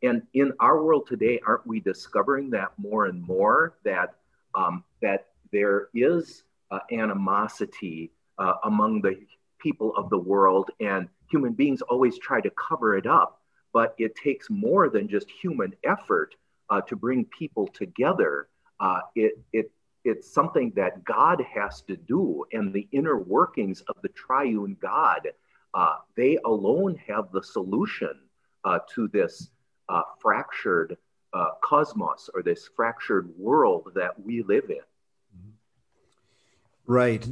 And 0.01 0.23
in 0.33 0.53
our 0.59 0.81
world 0.81 1.07
today, 1.07 1.39
aren't 1.45 1.67
we 1.67 1.79
discovering 1.79 2.49
that 2.51 2.71
more 2.77 3.05
and 3.05 3.21
more 3.21 3.77
that 3.83 4.15
um, 4.55 4.83
that 5.01 5.27
there 5.51 5.89
is 5.93 6.43
uh, 6.71 6.79
animosity 6.91 8.11
uh, 8.39 8.53
among 8.63 9.01
the 9.01 9.19
people 9.59 9.95
of 9.95 10.09
the 10.09 10.17
world, 10.17 10.71
and 10.79 11.07
human 11.29 11.53
beings 11.53 11.81
always 11.83 12.17
try 12.17 12.41
to 12.41 12.49
cover 12.51 12.97
it 12.97 13.05
up. 13.05 13.41
But 13.73 13.93
it 13.99 14.15
takes 14.15 14.49
more 14.49 14.89
than 14.89 15.07
just 15.07 15.29
human 15.29 15.73
effort 15.83 16.33
uh, 16.69 16.81
to 16.81 16.95
bring 16.95 17.25
people 17.25 17.67
together. 17.67 18.47
Uh, 18.79 19.01
it 19.15 19.37
it 19.51 19.71
it's 20.09 20.33
something 20.33 20.73
that 20.75 21.03
God 21.03 21.39
has 21.55 21.81
to 21.83 21.95
do, 21.95 22.45
and 22.51 22.73
the 22.73 22.87
inner 22.91 23.17
workings 23.17 23.81
of 23.89 23.95
the 24.01 24.09
triune 24.09 24.75
God, 24.81 25.21
uh, 25.73 25.95
they 26.15 26.37
alone 26.45 26.99
have 27.07 27.31
the 27.31 27.43
solution 27.43 28.15
uh, 28.65 28.79
to 28.93 29.07
this 29.07 29.49
uh, 29.87 30.01
fractured 30.19 30.97
uh, 31.33 31.51
cosmos 31.63 32.29
or 32.33 32.41
this 32.41 32.69
fractured 32.75 33.29
world 33.37 33.91
that 33.95 34.13
we 34.19 34.41
live 34.43 34.69
in. 34.69 34.81
Right. 36.85 37.23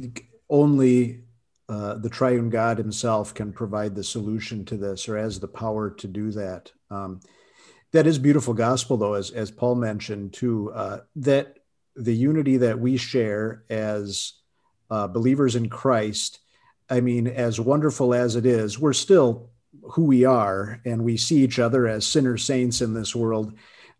Only 0.48 1.24
uh, 1.68 1.94
the 1.94 2.08
triune 2.08 2.48
God 2.48 2.78
himself 2.78 3.34
can 3.34 3.52
provide 3.52 3.94
the 3.94 4.04
solution 4.04 4.64
to 4.66 4.76
this 4.76 5.08
or 5.08 5.18
has 5.18 5.40
the 5.40 5.48
power 5.48 5.90
to 5.90 6.06
do 6.06 6.30
that. 6.32 6.72
Um, 6.90 7.20
that 7.92 8.06
is 8.06 8.18
beautiful 8.18 8.54
gospel, 8.54 8.96
though, 8.96 9.14
as, 9.14 9.30
as 9.30 9.50
Paul 9.50 9.74
mentioned, 9.74 10.32
too, 10.32 10.70
uh, 10.72 11.00
that 11.16 11.57
the 11.98 12.14
unity 12.14 12.58
that 12.58 12.78
we 12.78 12.96
share 12.96 13.64
as 13.68 14.34
uh, 14.90 15.06
believers 15.08 15.56
in 15.56 15.68
Christ, 15.68 16.38
I 16.88 17.00
mean, 17.00 17.26
as 17.26 17.60
wonderful 17.60 18.14
as 18.14 18.36
it 18.36 18.46
is, 18.46 18.78
we're 18.78 18.92
still 18.92 19.50
who 19.82 20.04
we 20.04 20.24
are, 20.24 20.80
and 20.84 21.04
we 21.04 21.16
see 21.16 21.42
each 21.42 21.58
other 21.58 21.86
as 21.86 22.06
sinner 22.06 22.36
saints 22.38 22.80
in 22.80 22.94
this 22.94 23.14
world. 23.14 23.52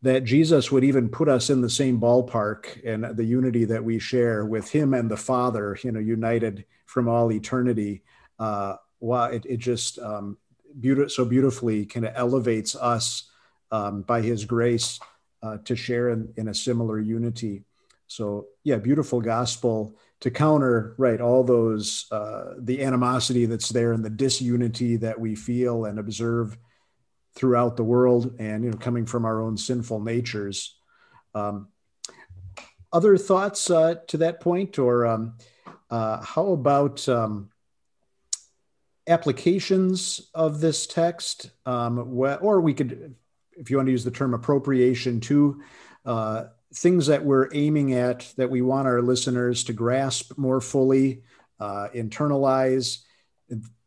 That 0.03 0.25
Jesus 0.25 0.71
would 0.71 0.85
even 0.85 1.09
put 1.09 1.29
us 1.29 1.51
in 1.51 1.61
the 1.61 1.69
same 1.69 2.01
ballpark 2.01 2.87
and 2.87 3.17
the 3.17 3.25
unity 3.25 3.65
that 3.65 3.83
we 3.83 3.99
share 3.99 4.47
with 4.47 4.71
Him 4.71 4.95
and 4.95 5.11
the 5.11 5.17
Father, 5.17 5.77
you 5.83 5.91
know, 5.91 5.99
united 5.99 6.65
from 6.87 7.09
all 7.09 7.33
eternity. 7.33 8.05
Uh, 8.39 8.77
wow, 9.01 9.25
it, 9.25 9.45
it 9.45 9.57
just 9.57 9.99
um, 9.99 10.39
beautiful, 10.79 11.09
so 11.09 11.25
beautifully 11.25 11.85
kind 11.85 12.07
of 12.07 12.13
elevates 12.15 12.77
us 12.77 13.29
um, 13.73 14.03
by 14.03 14.23
His 14.23 14.45
grace 14.45 15.01
uh, 15.43 15.59
to 15.65 15.75
share 15.75 16.11
in, 16.11 16.33
in 16.37 16.47
a 16.47 16.55
similar 16.55 17.01
unity. 17.01 17.65
So 18.09 18.47
yeah, 18.65 18.77
beautiful 18.77 19.21
gospel 19.21 19.97
to 20.21 20.31
counter 20.31 20.95
right 20.99 21.21
all 21.21 21.45
those 21.45 22.07
uh, 22.11 22.55
the 22.59 22.83
animosity 22.83 23.47
that's 23.47 23.69
there 23.69 23.93
and 23.93 24.05
the 24.05 24.11
disunity 24.11 24.97
that 24.97 25.21
we 25.21 25.37
feel 25.37 25.85
and 25.85 25.99
observe 25.99 26.59
throughout 27.35 27.77
the 27.77 27.85
world, 27.85 28.35
and 28.39 28.65
you 28.65 28.71
know 28.71 28.77
coming 28.77 29.07
from 29.07 29.25
our 29.25 29.41
own 29.41 29.57
sinful 29.57 30.01
natures. 30.01 30.77
Um, 31.35 31.69
other 32.93 33.17
thoughts 33.19 33.71
uh, 33.71 33.97
to 34.09 34.17
that 34.19 34.41
point, 34.41 34.79
or 34.79 35.07
um, 35.07 35.35
uh, 35.91 36.25
how 36.25 36.49
about 36.49 37.07
um, 37.09 37.51
applications 39.07 40.31
of 40.35 40.61
this 40.61 40.87
text, 40.87 41.51
um, 41.67 42.19
or 42.19 42.61
we 42.61 42.75
could, 42.75 43.15
if 43.53 43.71
you 43.71 43.77
want 43.77 43.87
to 43.87 43.93
use 43.93 44.05
the 44.05 44.11
term 44.11 44.35
appropriation 44.35 45.21
too. 45.21 45.63
Uh, 46.05 46.45
things 46.75 47.07
that 47.07 47.25
we're 47.25 47.49
aiming 47.55 47.95
at 47.95 48.33
that 48.37 48.51
we 48.51 48.63
want 48.63 48.87
our 48.87 49.03
listeners 49.03 49.65
to 49.65 49.73
grasp 49.73 50.37
more 50.37 50.61
fully, 50.61 51.23
uh, 51.61 51.89
internalize, 51.95 52.99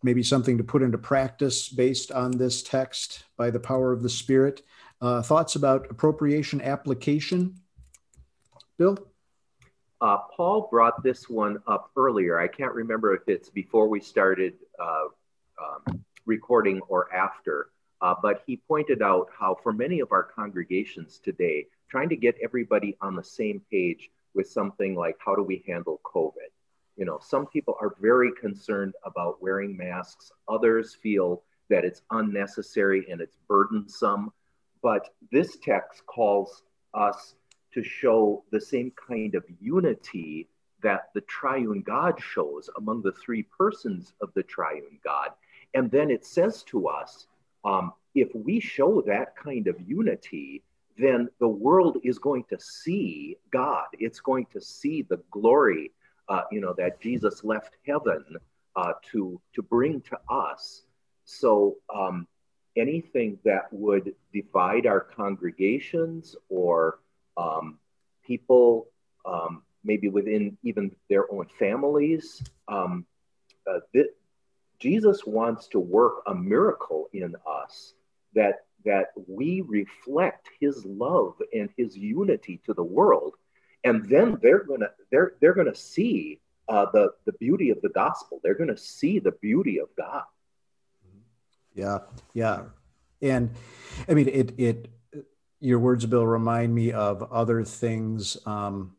maybe 0.03 0.23
something 0.23 0.57
to 0.57 0.63
put 0.63 0.81
into 0.81 0.97
practice 0.97 1.69
based 1.69 2.11
on 2.11 2.31
this 2.31 2.63
text 2.63 3.23
by 3.37 3.51
the 3.51 3.59
power 3.59 3.91
of 3.91 4.01
the 4.01 4.09
Spirit. 4.09 4.61
Uh, 4.99 5.21
thoughts 5.21 5.55
about 5.55 5.89
appropriation 5.89 6.61
application? 6.61 7.55
Bill? 8.77 8.97
Uh, 9.99 10.17
Paul 10.35 10.67
brought 10.71 11.03
this 11.03 11.29
one 11.29 11.59
up 11.67 11.91
earlier. 11.95 12.39
I 12.39 12.47
can't 12.47 12.73
remember 12.73 13.13
if 13.13 13.21
it's 13.27 13.49
before 13.49 13.87
we 13.87 13.99
started 13.99 14.53
uh, 14.79 15.05
um, 15.61 16.03
recording 16.25 16.81
or 16.87 17.13
after, 17.13 17.67
uh, 18.01 18.15
but 18.21 18.41
he 18.47 18.57
pointed 18.57 19.03
out 19.03 19.27
how 19.37 19.55
for 19.61 19.71
many 19.71 19.99
of 19.99 20.11
our 20.11 20.23
congregations 20.23 21.19
today, 21.23 21.67
trying 21.91 22.09
to 22.09 22.15
get 22.15 22.35
everybody 22.41 22.97
on 23.01 23.17
the 23.17 23.23
same 23.23 23.61
page 23.69 24.09
with 24.33 24.49
something 24.49 24.95
like 24.95 25.17
how 25.19 25.35
do 25.35 25.43
we 25.43 25.61
handle 25.67 25.99
COVID? 26.05 26.49
You 26.95 27.03
know, 27.03 27.19
some 27.21 27.45
people 27.47 27.75
are 27.81 27.95
very 27.99 28.31
concerned 28.39 28.93
about 29.05 29.41
wearing 29.41 29.75
masks. 29.75 30.31
Others 30.47 30.95
feel 31.03 31.43
that 31.69 31.83
it's 31.83 32.01
unnecessary 32.11 33.05
and 33.11 33.19
it's 33.19 33.37
burdensome. 33.47 34.31
But 34.81 35.09
this 35.31 35.57
text 35.61 36.05
calls 36.05 36.63
us 36.93 37.35
to 37.73 37.83
show 37.83 38.45
the 38.51 38.61
same 38.61 38.91
kind 38.91 39.35
of 39.35 39.43
unity 39.59 40.47
that 40.81 41.09
the 41.13 41.21
triune 41.21 41.81
God 41.81 42.19
shows 42.21 42.69
among 42.77 43.01
the 43.01 43.13
three 43.13 43.43
persons 43.43 44.13
of 44.21 44.33
the 44.33 44.43
triune 44.43 44.97
God. 45.03 45.29
And 45.73 45.91
then 45.91 46.09
it 46.09 46.25
says 46.25 46.63
to 46.63 46.87
us 46.87 47.27
um, 47.65 47.91
if 48.15 48.29
we 48.33 48.59
show 48.59 49.01
that 49.07 49.35
kind 49.35 49.67
of 49.67 49.75
unity, 49.85 50.63
then 51.01 51.29
the 51.39 51.47
world 51.47 51.97
is 52.03 52.19
going 52.19 52.43
to 52.49 52.59
see 52.59 53.37
God. 53.51 53.85
It's 53.93 54.19
going 54.19 54.45
to 54.53 54.61
see 54.61 55.01
the 55.01 55.19
glory, 55.31 55.91
uh, 56.29 56.43
you 56.51 56.61
know, 56.61 56.73
that 56.77 57.01
Jesus 57.01 57.43
left 57.43 57.75
heaven 57.87 58.23
uh, 58.75 58.93
to 59.11 59.41
to 59.53 59.61
bring 59.61 60.01
to 60.01 60.19
us. 60.29 60.83
So 61.25 61.77
um, 61.93 62.27
anything 62.75 63.37
that 63.45 63.71
would 63.71 64.13
divide 64.33 64.85
our 64.85 65.01
congregations 65.01 66.35
or 66.49 66.99
um, 67.37 67.77
people, 68.25 68.87
um, 69.25 69.63
maybe 69.83 70.09
within 70.09 70.57
even 70.63 70.91
their 71.09 71.31
own 71.31 71.47
families, 71.57 72.43
um, 72.67 73.05
uh, 73.69 73.79
th- 73.93 74.07
Jesus 74.79 75.25
wants 75.25 75.67
to 75.69 75.79
work 75.79 76.23
a 76.27 76.33
miracle 76.33 77.07
in 77.13 77.35
us 77.45 77.93
that 78.33 78.65
that 78.85 79.07
we 79.27 79.61
reflect 79.61 80.49
his 80.59 80.85
love 80.85 81.35
and 81.53 81.69
his 81.77 81.97
unity 81.97 82.61
to 82.65 82.73
the 82.73 82.83
world 82.83 83.35
and 83.83 84.07
then 84.09 84.37
they're 84.41 84.63
gonna 84.63 84.89
they're 85.11 85.33
they're 85.39 85.53
gonna 85.53 85.75
see 85.75 86.39
uh, 86.69 86.85
the 86.93 87.09
the 87.25 87.33
beauty 87.33 87.69
of 87.69 87.81
the 87.81 87.89
gospel. 87.89 88.39
They're 88.43 88.55
gonna 88.55 88.77
see 88.77 89.19
the 89.19 89.31
beauty 89.31 89.79
of 89.79 89.89
god. 89.97 90.23
Yeah 91.73 91.99
yeah. 92.33 92.63
And 93.21 93.51
i 94.07 94.13
mean 94.13 94.27
it 94.27 94.59
it 94.59 94.89
your 95.59 95.79
words 95.79 96.05
bill 96.05 96.25
remind 96.25 96.73
me 96.73 96.91
of 96.91 97.31
other 97.31 97.63
things 97.63 98.37
um 98.45 98.95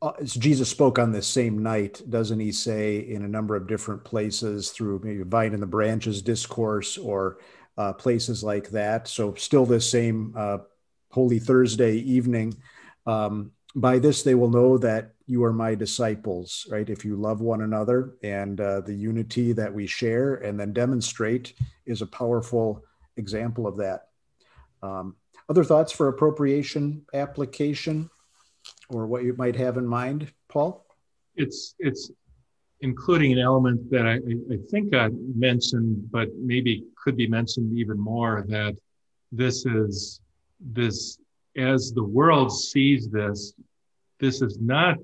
uh, 0.00 0.12
Jesus 0.24 0.68
spoke 0.68 0.98
on 0.98 1.12
this 1.12 1.28
same 1.28 1.62
night, 1.62 2.02
doesn't 2.10 2.40
he 2.40 2.50
say, 2.50 2.98
in 2.98 3.22
a 3.22 3.28
number 3.28 3.54
of 3.54 3.68
different 3.68 4.02
places 4.02 4.70
through 4.70 5.00
maybe 5.04 5.22
Vine 5.22 5.54
and 5.54 5.62
the 5.62 5.66
Branches 5.66 6.20
discourse 6.22 6.98
or 6.98 7.38
uh, 7.78 7.92
places 7.92 8.42
like 8.42 8.70
that. 8.70 9.08
So, 9.08 9.34
still 9.34 9.66
this 9.66 9.88
same 9.88 10.34
uh, 10.36 10.58
Holy 11.10 11.38
Thursday 11.38 11.96
evening. 11.96 12.54
Um, 13.06 13.52
by 13.74 13.98
this, 13.98 14.22
they 14.22 14.34
will 14.34 14.50
know 14.50 14.78
that 14.78 15.14
you 15.26 15.44
are 15.44 15.52
my 15.52 15.74
disciples, 15.74 16.66
right? 16.70 16.88
If 16.88 17.04
you 17.04 17.16
love 17.16 17.40
one 17.40 17.62
another 17.62 18.16
and 18.22 18.60
uh, 18.60 18.80
the 18.82 18.94
unity 18.94 19.52
that 19.52 19.72
we 19.72 19.86
share 19.86 20.34
and 20.34 20.60
then 20.60 20.72
demonstrate 20.72 21.54
is 21.86 22.02
a 22.02 22.06
powerful 22.06 22.84
example 23.16 23.66
of 23.66 23.76
that. 23.78 24.08
Um, 24.82 25.16
other 25.48 25.64
thoughts 25.64 25.92
for 25.92 26.08
appropriation 26.08 27.06
application 27.14 28.10
or 28.88 29.06
what 29.06 29.24
you 29.24 29.34
might 29.38 29.56
have 29.56 29.76
in 29.76 29.86
mind, 29.86 30.30
Paul? 30.48 30.84
It's, 31.36 31.74
it's 31.78 32.10
including 32.82 33.32
an 33.32 33.38
element 33.38 33.90
that 33.90 34.06
I, 34.06 34.14
I 34.52 34.58
think 34.70 34.94
I 34.94 35.08
mentioned, 35.34 36.10
but 36.10 36.28
maybe 36.36 36.84
could 37.02 37.16
be 37.16 37.28
mentioned 37.28 37.78
even 37.78 37.98
more 37.98 38.44
that 38.48 38.76
this 39.30 39.64
is 39.64 40.20
this 40.60 41.18
as 41.56 41.92
the 41.92 42.04
world 42.04 42.52
sees 42.52 43.08
this, 43.08 43.54
this 44.18 44.42
is 44.42 44.58
not 44.60 44.96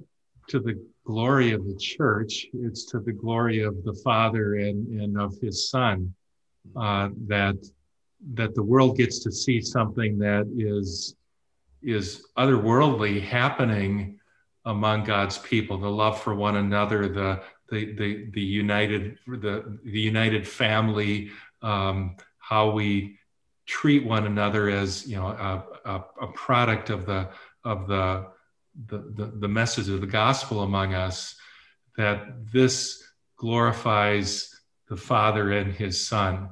to 0.48 0.60
the 0.60 0.80
glory 1.04 1.52
of 1.52 1.66
the 1.66 1.76
church, 1.76 2.46
it's 2.52 2.84
to 2.86 3.00
the 3.00 3.12
glory 3.12 3.62
of 3.62 3.82
the 3.84 3.94
Father 4.04 4.56
and, 4.56 5.00
and 5.00 5.18
of 5.18 5.34
his 5.40 5.70
Son. 5.70 6.12
Uh, 6.76 7.08
that 7.26 7.56
that 8.34 8.54
the 8.54 8.62
world 8.62 8.96
gets 8.96 9.20
to 9.20 9.30
see 9.30 9.60
something 9.60 10.18
that 10.18 10.46
is 10.58 11.14
is 11.82 12.26
otherworldly 12.36 13.22
happening 13.22 14.18
among 14.64 15.04
God's 15.04 15.38
people, 15.38 15.78
the 15.78 15.88
love 15.88 16.20
for 16.20 16.34
one 16.34 16.56
another, 16.56 17.08
the 17.08 17.40
the 17.70 17.92
the, 17.94 18.30
the 18.32 18.40
united 18.40 19.18
the 19.26 19.78
the 19.84 20.00
united 20.00 20.46
family, 20.46 21.30
um, 21.62 22.16
how 22.38 22.70
we 22.70 23.18
treat 23.66 24.04
one 24.04 24.26
another 24.26 24.70
as 24.70 25.06
you 25.06 25.16
know 25.16 25.26
a, 25.26 25.64
a, 25.84 26.04
a 26.22 26.32
product 26.32 26.90
of 26.90 27.06
the 27.06 27.28
of 27.64 27.86
the, 27.86 28.26
the 28.86 29.32
the 29.38 29.48
message 29.48 29.88
of 29.88 30.00
the 30.00 30.06
gospel 30.06 30.62
among 30.62 30.94
us. 30.94 31.36
That 31.96 32.52
this 32.52 33.02
glorifies 33.36 34.54
the 34.88 34.96
Father 34.96 35.52
and 35.52 35.72
His 35.72 36.06
Son. 36.06 36.50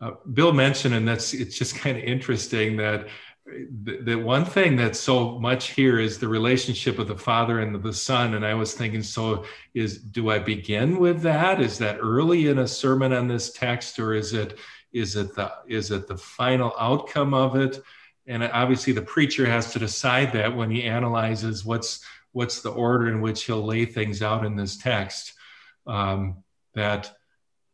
Uh, 0.00 0.12
Bill 0.32 0.52
mentioned, 0.52 0.94
and 0.94 1.06
that's 1.06 1.32
it's 1.32 1.56
just 1.56 1.76
kind 1.82 1.96
of 1.96 2.02
interesting 2.02 2.76
that 2.78 3.08
the, 3.84 3.98
the, 4.02 4.14
one 4.16 4.44
thing 4.44 4.76
that's 4.76 4.98
so 4.98 5.38
much 5.38 5.70
here 5.70 6.00
is 6.00 6.18
the 6.18 6.28
relationship 6.28 6.98
of 6.98 7.06
the 7.06 7.16
father 7.16 7.60
and 7.60 7.80
the 7.80 7.92
son 7.92 8.34
and 8.34 8.44
i 8.44 8.52
was 8.52 8.74
thinking 8.74 9.02
so 9.02 9.44
is 9.72 9.98
do 9.98 10.30
i 10.30 10.38
begin 10.38 10.98
with 10.98 11.20
that? 11.22 11.60
Is 11.60 11.78
that 11.78 11.98
early 12.00 12.48
in 12.48 12.58
a 12.58 12.68
sermon 12.68 13.12
on 13.12 13.28
this 13.28 13.52
text 13.52 13.98
or 13.98 14.14
is 14.14 14.32
it 14.32 14.58
is 14.92 15.16
it 15.16 15.34
the 15.34 15.52
is 15.68 15.90
it 15.90 16.06
the 16.06 16.16
final 16.16 16.72
outcome 16.78 17.34
of 17.34 17.56
it? 17.56 17.82
And 18.26 18.42
obviously 18.42 18.92
the 18.92 19.02
preacher 19.02 19.46
has 19.46 19.72
to 19.72 19.78
decide 19.78 20.32
that 20.32 20.56
when 20.56 20.70
he 20.70 20.84
analyzes 20.84 21.64
what's 21.64 22.04
what's 22.32 22.60
the 22.60 22.70
order 22.70 23.08
in 23.08 23.20
which 23.20 23.44
he'll 23.44 23.64
lay 23.64 23.84
things 23.84 24.22
out 24.22 24.44
in 24.44 24.56
this 24.56 24.76
text 24.76 25.34
um, 25.86 26.42
that 26.74 27.14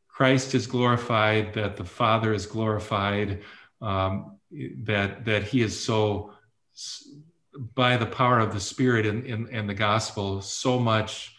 christ 0.09 0.55
is 0.55 0.67
glorified 0.67 1.55
that 1.55 1.77
the 1.77 1.85
father 1.85 2.33
is 2.33 2.47
glorified 2.47 3.41
um, 3.81 4.39
that 4.83 5.25
that 5.25 5.45
he 5.45 5.63
is 5.63 5.83
so 5.83 6.33
by 7.75 7.97
the 7.97 8.07
power 8.07 8.39
of 8.39 8.53
the 8.53 8.61
spirit 8.61 9.07
and 9.07 9.69
the 9.69 9.75
gospel 9.75 10.41
so 10.41 10.79
much 10.79 11.35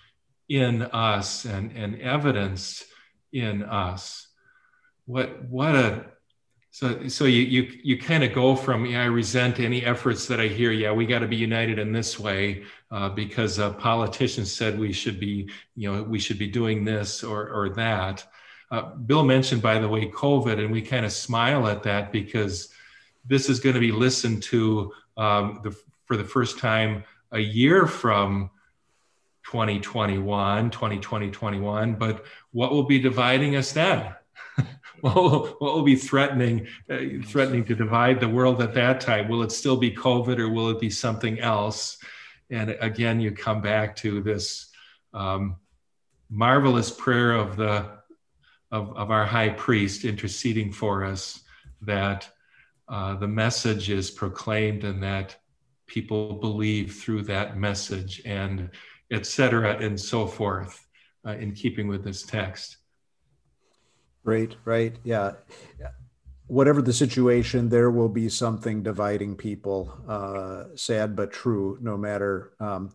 in 0.50 0.84
us 0.84 1.46
and, 1.46 1.72
and 1.76 2.00
evidenced 2.02 2.86
in 3.32 3.64
us. 3.64 4.28
What 5.06 5.44
what 5.46 5.76
a 5.76 6.06
so 6.70 7.08
so 7.08 7.26
you 7.26 7.42
you 7.42 7.80
you 7.84 7.98
kind 8.00 8.24
of 8.24 8.34
go 8.34 8.56
from 8.56 8.86
yeah 8.86 9.04
i 9.04 9.06
resent 9.06 9.60
any 9.60 9.84
efforts 9.84 10.28
that 10.28 10.40
i 10.40 10.48
hear. 10.48 10.72
Yeah 10.72 10.92
we 10.92 11.06
got 11.06 11.20
to 11.20 11.28
be 11.28 11.36
united 11.36 11.78
in 11.78 11.92
this 11.92 12.20
way 12.20 12.64
uh, 12.92 13.10
because 13.10 13.60
a 13.60 13.72
politician 13.72 14.46
said 14.46 14.80
we 14.80 14.94
should 14.94 15.20
be 15.20 15.50
you 15.76 15.92
know 15.92 16.04
we 16.04 16.20
should 16.20 16.40
be 16.40 16.48
doing 16.48 16.86
this 16.86 17.24
or 17.24 17.50
or 17.50 17.70
that. 17.70 18.26
Uh, 18.72 18.96
bill 18.96 19.24
mentioned 19.24 19.62
by 19.62 19.78
the 19.78 19.88
way 19.88 20.10
covid 20.10 20.58
and 20.58 20.72
we 20.72 20.82
kind 20.82 21.06
of 21.06 21.12
smile 21.12 21.68
at 21.68 21.84
that 21.84 22.12
because 22.12 22.70
this 23.26 23.50
is 23.50 23.60
going 23.60 23.76
to 23.76 23.80
be 23.80 23.92
listened 23.92 24.44
to 24.44 24.92
um, 25.18 25.60
the, 25.64 25.76
for 26.06 26.18
the 26.18 26.24
first 26.24 26.60
time 26.60 27.04
a 27.32 27.40
year 27.40 27.88
from 27.88 28.50
2021, 29.46 30.70
2020, 30.70 31.32
21. 31.32 31.96
But 31.96 32.26
what 32.52 32.72
will 32.72 32.84
be 32.84 33.00
dividing 33.00 33.56
us 33.56 33.72
then? 33.72 34.14
what, 35.02 35.16
will, 35.16 35.46
what 35.60 35.74
will 35.74 35.84
be 35.84 35.96
threatening, 35.96 36.68
uh, 36.90 36.98
threatening 37.26 37.66
to 37.66 37.76
divide 37.76 38.20
the 38.20 38.30
world 38.30 38.62
at 38.62 38.74
that 38.76 39.02
time? 39.02 39.28
Will 39.28 39.44
it 39.44 39.52
still 39.52 39.78
be 39.78 39.92
COVID 39.92 40.40
or 40.40 40.50
will 40.50 40.70
it 40.70 40.80
be 40.80 40.90
something 40.90 41.40
else? 41.40 41.98
And 42.50 42.76
again, 42.80 43.20
you 43.20 43.32
come 43.32 43.62
back 43.62 43.96
to 43.98 44.22
this 44.22 44.68
um, 45.14 45.58
marvelous 46.30 46.92
prayer 46.92 47.34
of 47.34 47.56
the 47.56 48.04
of, 48.72 48.98
of 48.98 49.12
our 49.12 49.24
high 49.24 49.50
priest 49.50 50.04
interceding 50.04 50.72
for 50.72 51.06
us 51.06 51.44
that 51.82 52.28
uh, 52.90 53.16
the 53.16 53.28
message 53.28 53.90
is 53.90 54.12
proclaimed 54.12 54.84
and 54.84 55.02
that 55.02 55.36
people 55.88 56.34
believe 56.34 56.96
through 56.96 57.24
that 57.24 57.58
message 57.58 58.22
and 58.26 58.70
etc 59.12 59.78
and 59.78 60.00
so 60.00 60.26
forth 60.26 60.86
uh, 61.26 61.32
in 61.32 61.54
keeping 61.54 61.88
with 61.88 62.04
this 62.04 62.24
text 62.24 62.78
right 64.24 64.56
right 64.66 64.98
yeah 65.04 65.32
whatever 66.48 66.82
the 66.82 66.94
situation 66.94 67.70
there 67.70 67.92
will 67.92 68.10
be 68.10 68.28
something 68.30 68.84
dividing 68.84 69.36
people 69.36 69.94
uh, 70.08 70.66
sad 70.76 71.16
but 71.16 71.32
true 71.32 71.78
no 71.82 71.98
matter 71.98 72.54
um, 72.60 72.92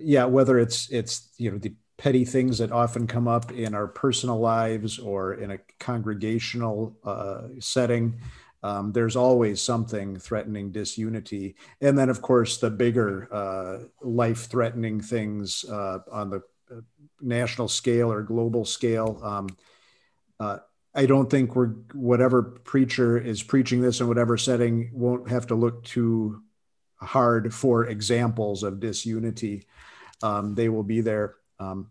yeah 0.00 0.24
whether 0.24 0.58
it's 0.58 0.90
it's 0.90 1.30
you 1.38 1.50
know 1.50 1.58
the 1.58 1.74
petty 1.96 2.24
things 2.24 2.58
that 2.58 2.72
often 2.72 3.06
come 3.06 3.28
up 3.28 3.52
in 3.52 3.74
our 3.74 3.86
personal 3.86 4.38
lives 4.38 4.98
or 4.98 5.34
in 5.34 5.52
a 5.52 5.58
congregational 5.78 6.96
uh, 7.04 7.42
setting. 7.60 8.20
Um, 8.64 8.92
there's 8.92 9.14
always 9.14 9.60
something 9.60 10.16
threatening 10.18 10.72
disunity. 10.72 11.54
And 11.82 11.98
then, 11.98 12.08
of 12.08 12.22
course, 12.22 12.56
the 12.56 12.70
bigger 12.70 13.28
uh, 13.30 13.84
life 14.00 14.46
threatening 14.46 15.02
things 15.02 15.66
uh, 15.66 15.98
on 16.10 16.30
the 16.30 16.42
uh, 16.74 16.80
national 17.20 17.68
scale 17.68 18.10
or 18.10 18.22
global 18.22 18.64
scale. 18.64 19.20
Um, 19.22 19.48
uh, 20.40 20.58
I 20.94 21.04
don't 21.04 21.28
think 21.28 21.54
we're, 21.54 21.74
whatever 21.92 22.42
preacher 22.42 23.18
is 23.18 23.42
preaching 23.42 23.82
this 23.82 24.00
in 24.00 24.08
whatever 24.08 24.38
setting, 24.38 24.88
won't 24.94 25.28
have 25.28 25.46
to 25.48 25.54
look 25.54 25.84
too 25.84 26.40
hard 26.96 27.52
for 27.52 27.84
examples 27.84 28.62
of 28.62 28.80
disunity. 28.80 29.66
Um, 30.22 30.54
they 30.54 30.70
will 30.70 30.84
be 30.84 31.02
there. 31.02 31.34
Um, 31.60 31.90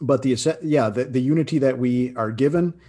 but 0.00 0.22
the 0.22 0.56
yeah, 0.62 0.88
the, 0.88 1.04
the 1.04 1.20
unity 1.20 1.58
that 1.58 1.76
we 1.76 2.16
are 2.16 2.32
given 2.32 2.80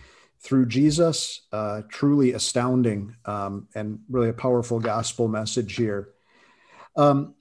through 0.41 0.67
Jesus, 0.67 1.41
uh, 1.51 1.81
truly 1.89 2.33
astounding 2.33 3.15
um, 3.25 3.67
and 3.75 3.99
really 4.09 4.29
a 4.29 4.33
powerful 4.33 4.79
gospel 4.79 5.27
message 5.27 5.75
here. 5.75 6.09
Um, 6.95 7.35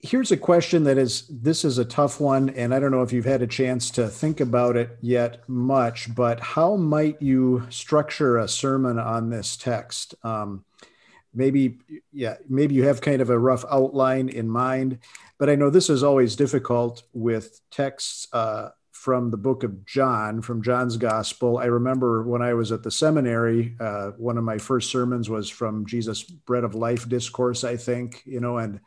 here's 0.00 0.32
a 0.32 0.36
question 0.36 0.84
that 0.84 0.98
is 0.98 1.26
this 1.28 1.64
is 1.64 1.78
a 1.78 1.84
tough 1.84 2.20
one, 2.20 2.50
and 2.50 2.74
I 2.74 2.80
don't 2.80 2.90
know 2.90 3.02
if 3.02 3.12
you've 3.12 3.24
had 3.24 3.42
a 3.42 3.46
chance 3.46 3.90
to 3.92 4.08
think 4.08 4.40
about 4.40 4.76
it 4.76 4.98
yet 5.00 5.48
much, 5.48 6.14
but 6.14 6.40
how 6.40 6.76
might 6.76 7.22
you 7.22 7.66
structure 7.70 8.38
a 8.38 8.48
sermon 8.48 8.98
on 8.98 9.30
this 9.30 9.56
text? 9.56 10.14
Um, 10.22 10.64
maybe 11.36 11.78
yeah 12.12 12.36
maybe 12.48 12.74
you 12.74 12.84
have 12.84 13.00
kind 13.00 13.20
of 13.20 13.30
a 13.30 13.38
rough 13.38 13.64
outline 13.70 14.28
in 14.30 14.48
mind 14.48 14.98
but 15.38 15.50
i 15.50 15.54
know 15.54 15.68
this 15.68 15.90
is 15.90 16.02
always 16.02 16.34
difficult 16.34 17.02
with 17.12 17.60
texts 17.70 18.26
uh, 18.32 18.70
from 19.06 19.30
the 19.30 19.36
book 19.36 19.62
of 19.62 19.86
john 19.86 20.42
from 20.42 20.60
john's 20.60 20.96
gospel 20.96 21.58
i 21.58 21.66
remember 21.66 22.24
when 22.24 22.42
i 22.42 22.52
was 22.52 22.72
at 22.72 22.82
the 22.82 22.90
seminary 22.90 23.76
uh, 23.78 24.08
one 24.16 24.36
of 24.36 24.42
my 24.42 24.58
first 24.58 24.90
sermons 24.90 25.30
was 25.30 25.48
from 25.48 25.86
jesus 25.86 26.24
bread 26.24 26.64
of 26.64 26.74
life 26.74 27.08
discourse 27.08 27.62
i 27.62 27.76
think 27.76 28.20
you 28.26 28.40
know 28.40 28.58
and 28.58 28.80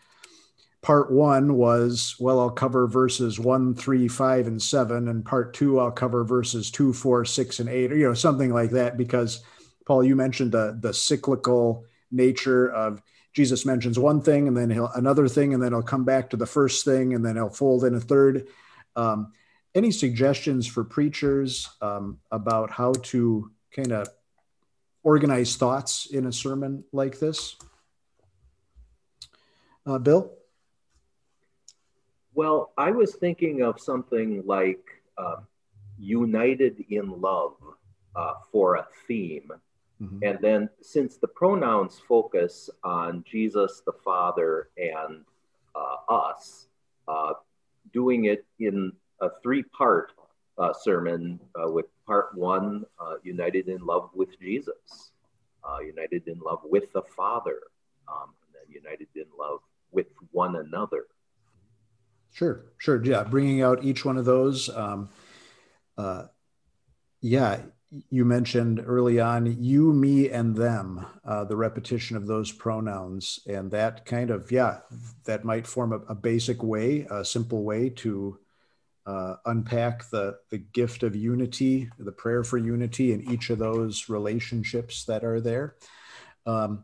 part 0.81 1.09
one 1.09 1.53
was 1.53 2.17
well 2.19 2.37
i'll 2.37 2.49
cover 2.49 2.85
verses 2.85 3.39
one 3.39 3.73
three 3.73 4.09
five 4.09 4.45
and 4.45 4.61
seven 4.61 5.07
and 5.07 5.23
part 5.23 5.53
two 5.53 5.79
i'll 5.79 5.89
cover 5.89 6.25
verses 6.25 6.69
two 6.69 6.91
four 6.91 7.23
six 7.23 7.61
and 7.61 7.69
eight 7.69 7.89
or 7.89 7.95
you 7.95 8.05
know 8.05 8.13
something 8.13 8.53
like 8.53 8.71
that 8.71 8.97
because 8.97 9.41
paul 9.85 10.03
you 10.03 10.17
mentioned 10.17 10.51
the 10.51 10.77
the 10.81 10.93
cyclical 10.93 11.85
nature 12.11 12.69
of 12.71 13.01
Jesus 13.31 13.63
mentions 13.63 13.97
one 13.97 14.21
thing 14.21 14.49
and 14.49 14.57
then 14.57 14.71
he'll 14.71 14.91
another 14.95 15.27
thing 15.29 15.53
and 15.53 15.61
then 15.63 15.71
he'll 15.71 15.83
come 15.83 16.03
back 16.03 16.31
to 16.31 16.35
the 16.35 16.47
first 16.47 16.83
thing 16.83 17.13
and 17.13 17.23
then 17.23 17.35
he'll 17.35 17.47
fold 17.47 17.85
in 17.85 17.93
a 17.93 17.99
third. 17.99 18.47
Um, 18.95 19.31
any 19.75 19.91
suggestions 19.91 20.67
for 20.67 20.83
preachers 20.83 21.69
um, 21.81 22.19
about 22.31 22.71
how 22.71 22.93
to 23.03 23.51
kind 23.75 23.91
of 23.91 24.07
organize 25.03 25.55
thoughts 25.55 26.07
in 26.07 26.25
a 26.25 26.31
sermon 26.31 26.83
like 26.91 27.19
this? 27.19 27.55
Uh, 29.85 29.97
Bill? 29.97 30.33
Well, 32.33 32.71
I 32.77 32.91
was 32.91 33.15
thinking 33.15 33.61
of 33.63 33.79
something 33.79 34.43
like 34.45 34.83
uh, 35.17 35.37
united 35.97 36.83
in 36.89 37.19
love 37.21 37.55
uh, 38.15 38.33
for 38.51 38.75
a 38.75 38.87
theme 39.07 39.51
Mm-hmm. 40.01 40.19
And 40.23 40.39
then, 40.41 40.69
since 40.81 41.17
the 41.17 41.27
pronouns 41.27 41.99
focus 42.07 42.69
on 42.83 43.23
Jesus, 43.29 43.81
the 43.85 43.91
Father, 43.91 44.69
and 44.77 45.25
uh, 45.75 46.13
us, 46.13 46.67
uh, 47.07 47.33
doing 47.91 48.25
it 48.25 48.45
in 48.59 48.93
a 49.21 49.29
three 49.41 49.63
part 49.63 50.11
uh, 50.57 50.73
sermon 50.73 51.39
uh, 51.55 51.71
with 51.71 51.85
part 52.05 52.35
one, 52.35 52.85
uh, 52.99 53.15
united 53.23 53.67
in 53.67 53.79
love 53.85 54.09
with 54.13 54.29
Jesus, 54.39 55.11
uh, 55.63 55.79
united 55.79 56.27
in 56.27 56.39
love 56.39 56.59
with 56.63 56.91
the 56.93 57.01
Father, 57.15 57.59
um, 58.07 58.33
and 58.45 58.53
then 58.53 58.73
united 58.73 59.07
in 59.15 59.25
love 59.37 59.59
with 59.91 60.07
one 60.31 60.57
another. 60.57 61.05
Sure, 62.31 62.65
sure. 62.77 63.03
Yeah, 63.03 63.23
bringing 63.23 63.61
out 63.61 63.83
each 63.83 64.05
one 64.05 64.17
of 64.17 64.25
those. 64.25 64.69
Um, 64.69 65.09
yeah, 67.21 67.61
you 68.09 68.23
mentioned 68.23 68.83
early 68.85 69.19
on 69.19 69.61
you, 69.61 69.91
me, 69.93 70.29
and 70.29 70.55
them, 70.55 71.05
uh, 71.25 71.43
the 71.43 71.55
repetition 71.55 72.15
of 72.15 72.27
those 72.27 72.51
pronouns. 72.51 73.39
And 73.47 73.71
that 73.71 74.05
kind 74.05 74.29
of, 74.29 74.51
yeah, 74.51 74.79
that 75.25 75.43
might 75.43 75.67
form 75.67 75.93
a, 75.93 75.97
a 76.11 76.15
basic 76.15 76.61
way, 76.61 77.07
a 77.09 77.25
simple 77.25 77.63
way 77.63 77.89
to 77.89 78.39
uh, 79.09 79.37
unpack 79.47 80.07
the, 80.11 80.37
the 80.51 80.59
gift 80.59 81.01
of 81.01 81.15
unity, 81.15 81.89
the 81.97 82.11
prayer 82.11 82.43
for 82.43 82.59
unity 82.59 83.11
in 83.11 83.31
each 83.31 83.49
of 83.49 83.57
those 83.57 84.07
relationships 84.07 85.05
that 85.05 85.23
are 85.23 85.41
there. 85.41 85.75
Um, 86.45 86.83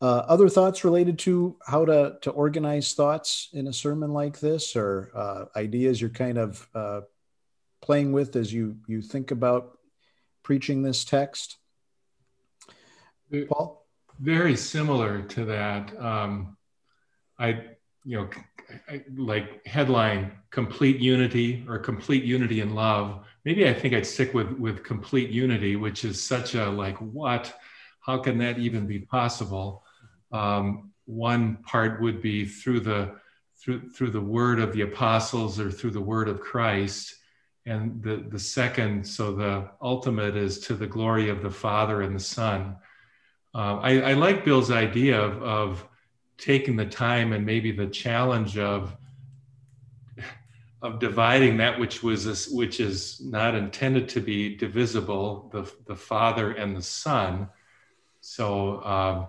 uh, 0.00 0.22
other 0.28 0.48
thoughts 0.48 0.82
related 0.84 1.18
to 1.18 1.56
how 1.66 1.84
to, 1.84 2.16
to 2.22 2.30
organize 2.30 2.94
thoughts 2.94 3.50
in 3.52 3.66
a 3.66 3.72
sermon 3.72 4.12
like 4.14 4.40
this 4.40 4.76
or 4.76 5.10
uh, 5.14 5.44
ideas 5.56 6.00
you're 6.00 6.08
kind 6.08 6.38
of 6.38 6.66
uh, 6.74 7.00
playing 7.82 8.12
with 8.12 8.34
as 8.36 8.50
you, 8.50 8.78
you 8.86 9.02
think 9.02 9.30
about 9.30 9.76
preaching 10.42 10.82
this 10.82 11.04
text? 11.04 11.58
Paul? 13.50 13.86
Very 14.18 14.56
similar 14.56 15.20
to 15.20 15.44
that. 15.44 16.00
Um, 16.02 16.56
I, 17.38 17.62
you 18.08 18.16
know, 18.16 18.28
like 19.16 19.66
headline 19.66 20.32
complete 20.50 20.98
unity 20.98 21.66
or 21.68 21.78
complete 21.78 22.24
unity 22.24 22.62
in 22.62 22.74
love. 22.74 23.20
Maybe 23.44 23.68
I 23.68 23.74
think 23.74 23.92
I'd 23.92 24.06
stick 24.06 24.32
with 24.32 24.50
with 24.52 24.82
complete 24.82 25.28
unity, 25.28 25.76
which 25.76 26.06
is 26.06 26.22
such 26.22 26.54
a 26.54 26.70
like 26.70 26.96
what? 26.96 27.54
How 28.00 28.16
can 28.16 28.38
that 28.38 28.58
even 28.58 28.86
be 28.86 29.00
possible? 29.00 29.84
Um, 30.32 30.90
one 31.04 31.56
part 31.56 32.00
would 32.00 32.22
be 32.22 32.46
through 32.46 32.80
the 32.80 33.16
through 33.60 33.90
through 33.90 34.12
the 34.12 34.28
word 34.38 34.58
of 34.58 34.72
the 34.72 34.80
apostles 34.80 35.60
or 35.60 35.70
through 35.70 35.90
the 35.90 36.00
word 36.00 36.30
of 36.30 36.40
Christ 36.40 37.14
and 37.66 38.02
the, 38.02 38.24
the 38.30 38.38
second, 38.38 39.06
so 39.06 39.34
the 39.34 39.68
ultimate 39.82 40.34
is 40.34 40.60
to 40.60 40.74
the 40.74 40.86
glory 40.86 41.28
of 41.28 41.42
the 41.42 41.50
Father 41.50 42.00
and 42.00 42.16
the 42.16 42.20
Son. 42.20 42.76
Uh, 43.54 43.76
I, 43.82 44.00
I, 44.00 44.12
like 44.14 44.42
Bill's 44.42 44.70
idea 44.70 45.20
of, 45.20 45.42
of 45.42 45.88
taking 46.38 46.76
the 46.76 46.86
time 46.86 47.32
and 47.32 47.44
maybe 47.44 47.72
the 47.72 47.86
challenge 47.86 48.58
of 48.58 48.96
of 50.80 51.00
dividing 51.00 51.56
that 51.56 51.76
which 51.76 52.04
was 52.04 52.24
this, 52.24 52.48
which 52.48 52.78
is 52.78 53.20
not 53.20 53.56
intended 53.56 54.08
to 54.08 54.20
be 54.20 54.56
divisible, 54.56 55.50
the 55.52 55.70
the 55.86 55.96
Father 55.96 56.52
and 56.52 56.76
the 56.76 56.82
Son. 56.82 57.48
So 58.20 58.82
um, 58.84 59.28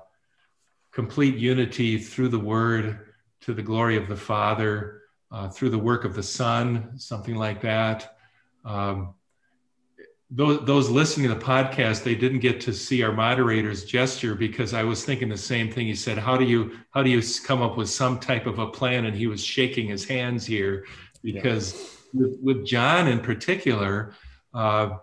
complete 0.91 1.35
unity 1.35 1.97
through 1.97 2.29
the 2.29 2.39
Word 2.39 3.07
to 3.41 3.53
the 3.53 3.63
glory 3.63 3.97
of 3.97 4.07
the 4.07 4.15
Father, 4.15 5.01
uh, 5.31 5.49
through 5.49 5.69
the 5.69 5.79
work 5.79 6.05
of 6.05 6.13
the 6.13 6.23
Son, 6.23 6.99
something 6.99 7.35
like 7.35 7.61
that 7.61 8.15
um, 8.65 9.13
those, 10.31 10.63
those 10.65 10.89
listening 10.89 11.27
to 11.27 11.33
the 11.33 11.41
podcast, 11.41 12.03
they 12.03 12.13
didn't 12.13 12.39
get 12.39 12.61
to 12.61 12.73
see 12.73 13.01
our 13.01 13.11
moderator's 13.11 13.83
gesture 13.83 14.35
because 14.35 14.73
I 14.73 14.83
was 14.83 15.03
thinking 15.03 15.27
the 15.27 15.37
same 15.37 15.71
thing. 15.71 15.87
He 15.87 15.95
said, 15.95 16.19
"How 16.19 16.37
do 16.37 16.45
you 16.45 16.77
how 16.91 17.01
do 17.01 17.09
you 17.09 17.21
come 17.43 17.61
up 17.61 17.77
with 17.77 17.89
some 17.89 18.19
type 18.19 18.45
of 18.45 18.59
a 18.59 18.67
plan?" 18.67 19.05
And 19.05 19.15
he 19.15 19.25
was 19.25 19.43
shaking 19.43 19.87
his 19.87 20.05
hands 20.05 20.45
here 20.45 20.85
because 21.23 21.73
yeah. 22.13 22.21
with, 22.21 22.39
with, 22.41 22.65
John 22.65 23.07
in 23.07 23.21
particular, 23.21 24.13
uh, 24.53 24.97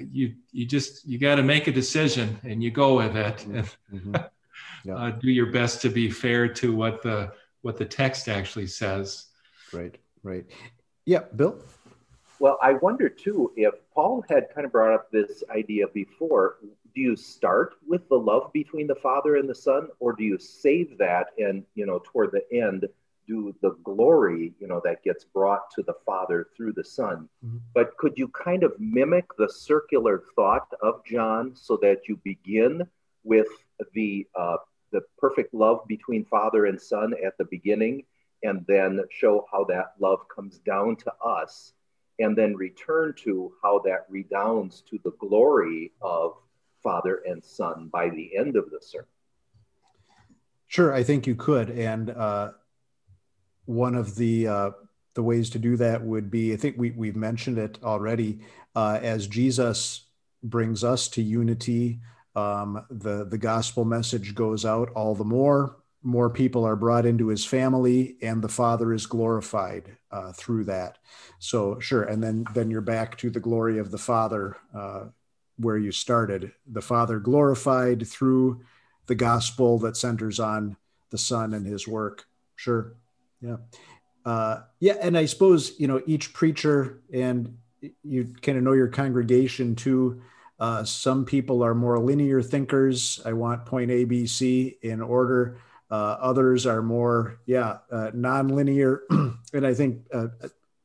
you 0.00 0.34
you 0.50 0.66
just 0.66 1.06
you 1.06 1.18
got 1.18 1.36
to 1.36 1.44
make 1.44 1.68
a 1.68 1.72
decision 1.72 2.36
and 2.42 2.60
you 2.62 2.72
go 2.72 2.96
with 2.96 3.16
it 3.16 3.36
mm-hmm. 3.36 3.56
and 3.56 3.66
mm-hmm. 3.94 4.16
yeah. 4.84 4.94
uh, 4.94 5.10
do 5.10 5.30
your 5.30 5.52
best 5.52 5.80
to 5.82 5.90
be 5.90 6.10
fair 6.10 6.48
to 6.48 6.74
what 6.74 7.02
the 7.02 7.32
what 7.62 7.76
the 7.76 7.84
text 7.84 8.28
actually 8.28 8.66
says. 8.66 9.26
Right, 9.72 9.96
right. 10.24 10.44
Yeah, 11.04 11.20
Bill. 11.36 11.62
Well, 12.40 12.58
I 12.62 12.72
wonder 12.72 13.10
too 13.10 13.52
if 13.54 13.74
Paul 13.94 14.24
had 14.30 14.48
kind 14.54 14.64
of 14.64 14.72
brought 14.72 14.94
up 14.94 15.10
this 15.12 15.44
idea 15.50 15.86
before. 15.88 16.56
Do 16.94 17.00
you 17.02 17.14
start 17.14 17.74
with 17.86 18.08
the 18.08 18.16
love 18.18 18.50
between 18.54 18.86
the 18.86 18.94
Father 18.94 19.36
and 19.36 19.48
the 19.48 19.54
Son, 19.54 19.88
or 20.00 20.14
do 20.14 20.24
you 20.24 20.38
save 20.38 20.96
that 20.96 21.28
and 21.38 21.64
you 21.74 21.84
know 21.84 22.00
toward 22.02 22.32
the 22.32 22.42
end 22.50 22.88
do 23.28 23.54
the 23.60 23.76
glory 23.84 24.54
you 24.58 24.66
know 24.66 24.80
that 24.82 25.04
gets 25.04 25.22
brought 25.22 25.70
to 25.72 25.82
the 25.82 25.94
Father 26.06 26.48
through 26.56 26.72
the 26.72 26.82
Son? 26.82 27.28
Mm-hmm. 27.44 27.58
But 27.74 27.94
could 27.98 28.14
you 28.16 28.28
kind 28.28 28.62
of 28.64 28.72
mimic 28.80 29.26
the 29.36 29.48
circular 29.48 30.22
thought 30.34 30.72
of 30.82 31.04
John 31.04 31.54
so 31.54 31.76
that 31.82 32.08
you 32.08 32.18
begin 32.24 32.88
with 33.22 33.48
the 33.92 34.26
uh, 34.34 34.56
the 34.92 35.02
perfect 35.18 35.52
love 35.52 35.86
between 35.86 36.24
Father 36.24 36.64
and 36.64 36.80
Son 36.80 37.12
at 37.22 37.36
the 37.36 37.44
beginning, 37.44 38.04
and 38.42 38.64
then 38.66 39.02
show 39.10 39.44
how 39.52 39.64
that 39.64 39.92
love 40.00 40.20
comes 40.34 40.58
down 40.60 40.96
to 40.96 41.12
us? 41.22 41.74
And 42.20 42.36
then 42.36 42.54
return 42.54 43.14
to 43.24 43.52
how 43.62 43.80
that 43.84 44.06
redounds 44.08 44.82
to 44.82 44.98
the 45.04 45.12
glory 45.18 45.92
of 46.00 46.34
Father 46.82 47.22
and 47.26 47.44
Son 47.44 47.88
by 47.92 48.08
the 48.10 48.36
end 48.36 48.56
of 48.56 48.70
the 48.70 48.78
sermon. 48.80 49.06
Sure, 50.68 50.92
I 50.92 51.02
think 51.02 51.26
you 51.26 51.34
could. 51.34 51.70
And 51.70 52.10
uh, 52.10 52.52
one 53.64 53.94
of 53.94 54.14
the 54.14 54.46
uh, 54.46 54.70
the 55.14 55.22
ways 55.22 55.50
to 55.50 55.58
do 55.58 55.76
that 55.76 56.02
would 56.02 56.30
be 56.30 56.52
I 56.52 56.56
think 56.56 56.76
we, 56.78 56.92
we've 56.92 57.16
mentioned 57.16 57.58
it 57.58 57.78
already 57.82 58.40
uh, 58.76 59.00
as 59.02 59.26
Jesus 59.26 60.04
brings 60.42 60.84
us 60.84 61.08
to 61.08 61.22
unity. 61.22 62.00
Um, 62.36 62.86
the, 62.90 63.24
the 63.24 63.38
gospel 63.38 63.84
message 63.84 64.34
goes 64.36 64.64
out 64.64 64.90
all 64.94 65.16
the 65.16 65.24
more. 65.24 65.76
More 66.02 66.30
people 66.30 66.64
are 66.64 66.76
brought 66.76 67.04
into 67.04 67.26
his 67.26 67.44
family, 67.44 68.16
and 68.22 68.40
the 68.40 68.48
Father 68.48 68.94
is 68.94 69.04
glorified 69.06 69.98
uh, 70.10 70.32
through 70.32 70.64
that. 70.64 70.98
So, 71.38 71.78
sure. 71.80 72.02
And 72.02 72.22
then, 72.22 72.44
then 72.54 72.70
you're 72.70 72.80
back 72.80 73.16
to 73.18 73.30
the 73.30 73.40
glory 73.40 73.78
of 73.78 73.90
the 73.90 73.98
Father 73.98 74.56
uh, 74.74 75.04
where 75.56 75.78
you 75.78 75.92
started. 75.92 76.52
The 76.66 76.82
Father 76.82 77.18
glorified 77.18 78.06
through 78.06 78.62
the 79.06 79.14
gospel 79.14 79.78
that 79.80 79.96
centers 79.96 80.40
on 80.40 80.76
the 81.10 81.18
Son 81.18 81.54
and 81.54 81.66
his 81.66 81.86
work. 81.86 82.26
Sure. 82.56 82.94
Yeah 83.40 83.56
uh, 84.24 84.60
yeah, 84.80 84.96
and 85.00 85.16
I 85.16 85.26
suppose 85.26 85.78
you 85.78 85.88
know 85.88 86.02
each 86.06 86.32
preacher, 86.32 87.00
and 87.12 87.56
you 88.02 88.34
kind 88.42 88.58
of 88.58 88.64
know 88.64 88.72
your 88.72 88.88
congregation 88.88 89.74
too. 89.74 90.22
Uh, 90.58 90.84
some 90.84 91.24
people 91.24 91.62
are 91.64 91.74
more 91.74 91.98
linear 91.98 92.42
thinkers. 92.42 93.20
I 93.24 93.32
want 93.32 93.64
point 93.64 93.90
A, 93.90 94.04
B, 94.04 94.26
C 94.26 94.76
in 94.82 95.00
order. 95.00 95.58
Uh, 95.90 96.16
others 96.20 96.66
are 96.66 96.82
more, 96.82 97.40
yeah, 97.46 97.78
uh, 97.90 98.10
non-linear. 98.14 99.02
and 99.52 99.66
I 99.66 99.74
think 99.74 100.06
uh, 100.12 100.28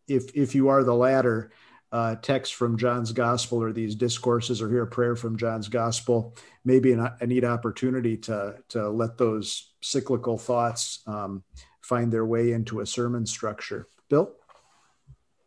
if 0.08 0.36
if 0.36 0.56
you 0.56 0.70
are 0.70 0.84
the 0.84 0.96
latter, 0.96 1.52
uh, 1.92 2.16
text 2.16 2.56
from 2.56 2.78
John's 2.78 3.12
Gospel 3.12 3.62
or 3.62 3.72
these 3.72 3.96
discourses 3.96 4.62
or 4.62 4.70
hear 4.70 4.84
a 4.84 4.88
prayer 4.88 5.16
from 5.16 5.38
John's 5.38 5.70
Gospel, 5.70 6.36
maybe 6.64 6.92
an, 6.92 7.10
a 7.22 7.26
neat 7.26 7.46
opportunity 7.46 8.18
to 8.18 8.56
to 8.70 8.90
let 8.90 9.18
those 9.18 9.72
cyclical 9.82 10.38
thoughts 10.38 11.00
um, 11.08 11.44
find 11.82 12.12
their 12.12 12.26
way 12.26 12.52
into 12.52 12.82
a 12.82 12.86
sermon 12.86 13.26
structure. 13.26 13.88
Bill? 14.10 14.34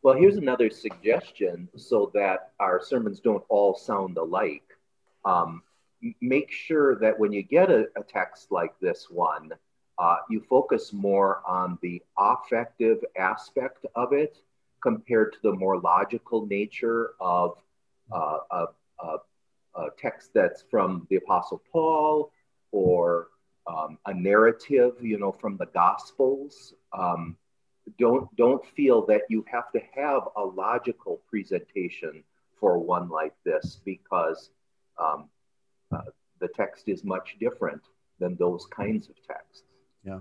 Well, 0.03 0.17
here's 0.17 0.37
another 0.37 0.71
suggestion 0.71 1.69
so 1.77 2.11
that 2.15 2.53
our 2.61 2.81
sermons 2.83 3.21
don't 3.21 3.45
all 3.49 3.75
sound 3.75 4.17
alike. 4.17 4.63
Um, 5.25 5.63
make 6.21 6.51
sure 6.51 6.97
that 6.97 7.19
when 7.19 7.33
you 7.33 7.43
get 7.43 7.71
a, 7.71 7.89
a 7.97 8.03
text 8.03 8.51
like 8.51 8.79
this 8.81 9.09
one, 9.11 9.53
uh, 9.99 10.17
you 10.31 10.41
focus 10.41 10.93
more 10.93 11.43
on 11.47 11.79
the 11.83 12.03
affective 12.17 12.99
aspect 13.17 13.85
of 13.95 14.13
it 14.13 14.39
compared 14.81 15.33
to 15.33 15.39
the 15.43 15.53
more 15.53 15.81
logical 15.81 16.47
nature 16.47 17.11
of 17.21 17.57
uh, 18.13 18.39
a, 18.51 18.67
a, 19.01 19.17
a 19.75 19.89
text 19.99 20.31
that's 20.35 20.63
from 20.71 21.07
the 21.11 21.17
Apostle 21.17 21.63
Paul 21.73 22.33
or 22.71 23.29
um, 23.67 23.99
a 24.07 24.15
narrative, 24.15 24.95
you 25.01 25.19
know, 25.19 25.33
from 25.33 25.57
the 25.57 25.67
Gospels. 25.67 26.75
Um, 26.97 27.37
don't 27.99 28.35
don't 28.37 28.65
feel 28.77 29.07
that 29.07 29.23
you 29.29 29.45
have 29.51 29.73
to 29.73 29.81
have 29.95 30.23
a 30.37 30.43
logical 30.43 31.23
presentation 31.29 32.23
for 32.61 32.79
one 32.79 33.09
like 33.09 33.35
this 33.45 33.81
because 33.85 34.51
um, 34.99 35.29
the 36.41 36.49
text 36.49 36.89
is 36.89 37.05
much 37.05 37.37
different 37.41 37.83
than 38.19 38.37
those 38.37 38.67
kinds 38.67 39.09
of 39.09 39.15
texts. 39.27 39.63
Yeah. 40.05 40.21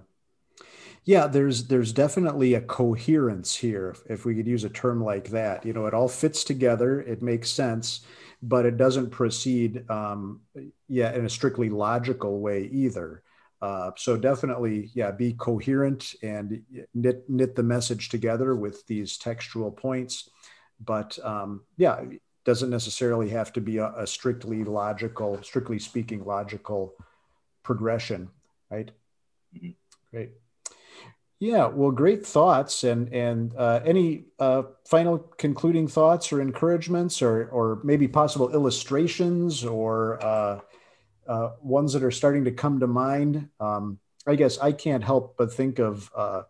Yeah, 1.03 1.27
there's 1.27 1.67
there's 1.67 1.93
definitely 1.93 2.53
a 2.55 2.61
coherence 2.61 3.55
here, 3.55 3.95
if 4.09 4.25
we 4.25 4.35
could 4.35 4.47
use 4.47 4.65
a 4.65 4.69
term 4.69 5.01
like 5.01 5.29
that. 5.29 5.65
You 5.65 5.71
know, 5.71 5.85
it 5.85 5.93
all 5.93 6.09
fits 6.09 6.43
together, 6.43 6.99
it 7.01 7.21
makes 7.21 7.49
sense, 7.49 8.01
but 8.41 8.65
it 8.65 8.75
doesn't 8.75 9.11
proceed, 9.11 9.89
um, 9.89 10.41
yeah, 10.89 11.13
in 11.13 11.25
a 11.25 11.29
strictly 11.29 11.69
logical 11.69 12.41
way 12.41 12.63
either. 12.73 13.23
Uh, 13.61 13.91
so 13.95 14.17
definitely, 14.17 14.91
yeah, 14.93 15.11
be 15.11 15.33
coherent 15.33 16.13
and 16.21 16.61
knit 16.93 17.23
knit 17.29 17.55
the 17.55 17.63
message 17.63 18.09
together 18.09 18.55
with 18.55 18.85
these 18.87 19.17
textual 19.17 19.71
points. 19.71 20.29
But 20.83 21.17
um, 21.23 21.61
yeah, 21.77 22.03
doesn't 22.47 22.69
necessarily 22.69 23.27
have 23.27 23.51
to 23.51 23.59
be 23.59 23.77
a, 23.77 23.91
a, 23.97 24.07
strictly 24.07 24.63
logical, 24.63 25.37
strictly 25.43 25.77
speaking, 25.77 26.23
logical 26.23 26.93
progression, 27.61 28.29
right? 28.71 28.89
Mm-hmm. 29.53 29.71
Great. 30.11 30.31
Yeah, 31.39 31.67
well, 31.67 31.91
great 31.91 32.25
thoughts, 32.25 32.85
and 32.85 33.13
and 33.13 33.53
uh, 33.57 33.81
any 33.85 34.27
uh, 34.39 34.63
final 34.87 35.19
concluding 35.37 35.89
thoughts 35.89 36.31
or 36.31 36.41
encouragements, 36.41 37.21
or 37.21 37.49
or 37.49 37.81
maybe 37.83 38.07
possible 38.07 38.49
illustrations 38.53 39.65
or 39.65 40.17
uh, 40.23 40.61
uh, 41.27 41.49
ones 41.61 41.91
that 41.91 42.01
are 42.01 42.11
starting 42.11 42.45
to 42.45 42.51
come 42.51 42.79
to 42.79 42.87
mind. 42.87 43.49
Um, 43.59 43.99
I 44.25 44.35
guess 44.35 44.57
I 44.57 44.71
can't 44.71 45.03
help 45.03 45.35
but 45.37 45.53
think 45.53 45.79
of 45.79 46.09
uh, 46.15 46.43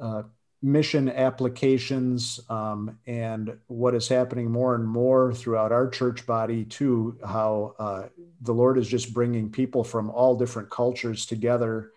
uh, 0.00 0.22
mission 0.60 1.08
applications 1.08 2.40
um, 2.48 2.98
and 3.06 3.56
what 3.68 3.94
is 3.94 4.08
happening 4.08 4.50
more 4.50 4.74
and 4.74 4.86
more 4.86 5.32
throughout 5.32 5.72
our 5.72 5.88
church 5.88 6.26
body, 6.26 6.64
too. 6.64 7.16
How 7.24 7.74
uh, 7.78 8.08
the 8.40 8.54
Lord 8.54 8.78
is 8.78 8.88
just 8.88 9.14
bringing 9.14 9.50
people 9.50 9.84
from 9.84 10.10
all 10.10 10.36
different 10.36 10.70
cultures 10.70 11.26
together 11.26 11.92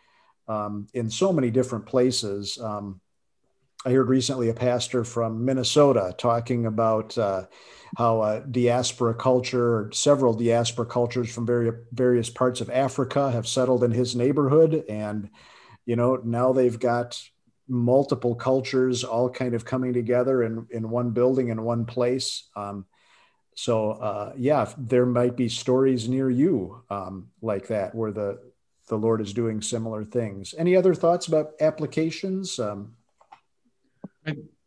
um, 0.47 0.88
in 0.93 1.10
so 1.10 1.34
many 1.34 1.50
different 1.50 1.86
places. 1.86 2.60
Um, 2.62 3.02
I 3.84 3.91
heard 3.91 4.10
recently 4.10 4.50
a 4.50 4.54
pastor 4.54 5.04
from 5.04 5.43
Minnesota 5.43 6.13
talking 6.15 6.67
about 6.67 7.17
uh, 7.17 7.47
how 7.97 8.39
diaspora 8.52 9.15
culture, 9.15 9.89
several 9.91 10.34
diaspora 10.34 10.86
cultures 10.86 11.34
from 11.34 11.47
very, 11.47 11.71
various 11.91 12.30
parts 12.30 12.62
of 12.62 12.69
Africa 12.69 13.32
have 13.32 13.47
settled 13.47 13.84
in 13.84 13.91
his 13.91 14.15
neighborhood. 14.15 14.86
And, 14.88 15.32
you 15.86 15.95
know, 15.95 16.21
now 16.24 16.54
they've 16.54 16.80
got 16.80 17.19
multiple 17.71 18.36
cultures 18.36 19.03
all 19.03 19.29
kind 19.29 19.55
of 19.55 19.63
coming 19.63 19.93
together 19.93 20.43
in, 20.43 20.67
in 20.71 20.89
one 20.89 21.12
building 21.12 21.47
in 21.47 21.63
one 21.63 21.86
place. 21.86 22.49
Um, 22.55 22.86
so, 23.55 23.91
uh, 23.91 24.34
yeah, 24.38 24.71
there 24.77 25.05
might 25.05 25.38
be 25.38 25.47
stories 25.47 26.10
near 26.10 26.29
you 26.29 26.84
um, 26.89 27.29
like 27.41 27.67
that 27.67 27.95
where 27.95 28.12
the, 28.12 28.39
the 28.89 28.97
Lord 28.97 29.21
is 29.21 29.34
doing 29.34 29.62
similar 29.62 30.03
things. 30.03 30.53
Any 30.57 30.75
other 30.75 30.93
thoughts 30.93 31.27
about 31.27 31.53
applications? 31.62 32.60
Um, 32.60 32.93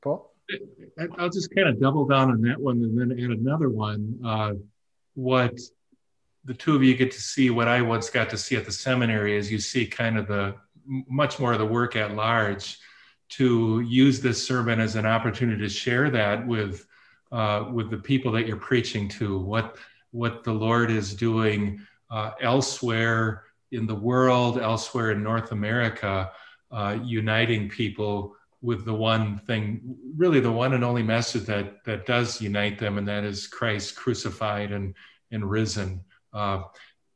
Paul? 0.02 0.32
I'll 1.18 1.30
just 1.30 1.54
kind 1.54 1.68
of 1.68 1.80
double 1.80 2.06
down 2.06 2.30
on 2.30 2.40
that 2.42 2.58
one 2.58 2.82
and 2.82 2.98
then 2.98 3.12
add 3.12 3.38
another 3.38 3.68
one. 3.68 4.18
Uh, 4.24 4.52
what 5.14 5.58
the 6.44 6.54
two 6.54 6.74
of 6.74 6.82
you 6.82 6.94
get 6.96 7.10
to 7.12 7.20
see, 7.20 7.50
what 7.50 7.68
I 7.68 7.82
once 7.82 8.08
got 8.08 8.30
to 8.30 8.38
see 8.38 8.56
at 8.56 8.64
the 8.64 8.72
seminary, 8.72 9.36
is 9.36 9.50
you 9.50 9.58
see 9.58 9.86
kind 9.86 10.18
of 10.18 10.26
the 10.26 10.54
much 10.86 11.38
more 11.38 11.52
of 11.52 11.58
the 11.58 11.66
work 11.66 11.96
at 11.96 12.14
large. 12.14 12.78
To 13.30 13.80
use 13.80 14.20
this 14.20 14.46
sermon 14.46 14.80
as 14.80 14.94
an 14.96 15.06
opportunity 15.06 15.62
to 15.62 15.68
share 15.68 16.10
that 16.10 16.46
with 16.46 16.86
uh, 17.32 17.68
with 17.72 17.90
the 17.90 17.98
people 17.98 18.30
that 18.32 18.46
you're 18.46 18.56
preaching 18.56 19.08
to, 19.08 19.38
what 19.38 19.76
what 20.12 20.44
the 20.44 20.52
Lord 20.52 20.90
is 20.90 21.14
doing 21.14 21.80
uh, 22.10 22.32
elsewhere 22.40 23.44
in 23.72 23.86
the 23.86 23.94
world, 23.94 24.60
elsewhere 24.60 25.10
in 25.10 25.22
North 25.22 25.50
America, 25.50 26.30
uh, 26.70 26.98
uniting 27.02 27.68
people 27.68 28.36
with 28.62 28.84
the 28.84 28.94
one 28.94 29.38
thing, 29.40 29.96
really 30.16 30.40
the 30.40 30.50
one 30.50 30.72
and 30.72 30.84
only 30.84 31.02
message 31.02 31.44
that 31.44 31.84
that 31.84 32.06
does 32.06 32.40
unite 32.40 32.78
them, 32.78 32.98
and 32.98 33.08
that 33.08 33.24
is 33.24 33.46
Christ 33.46 33.96
crucified 33.96 34.72
and 34.72 34.94
and 35.30 35.48
risen. 35.50 36.04
Uh, 36.32 36.62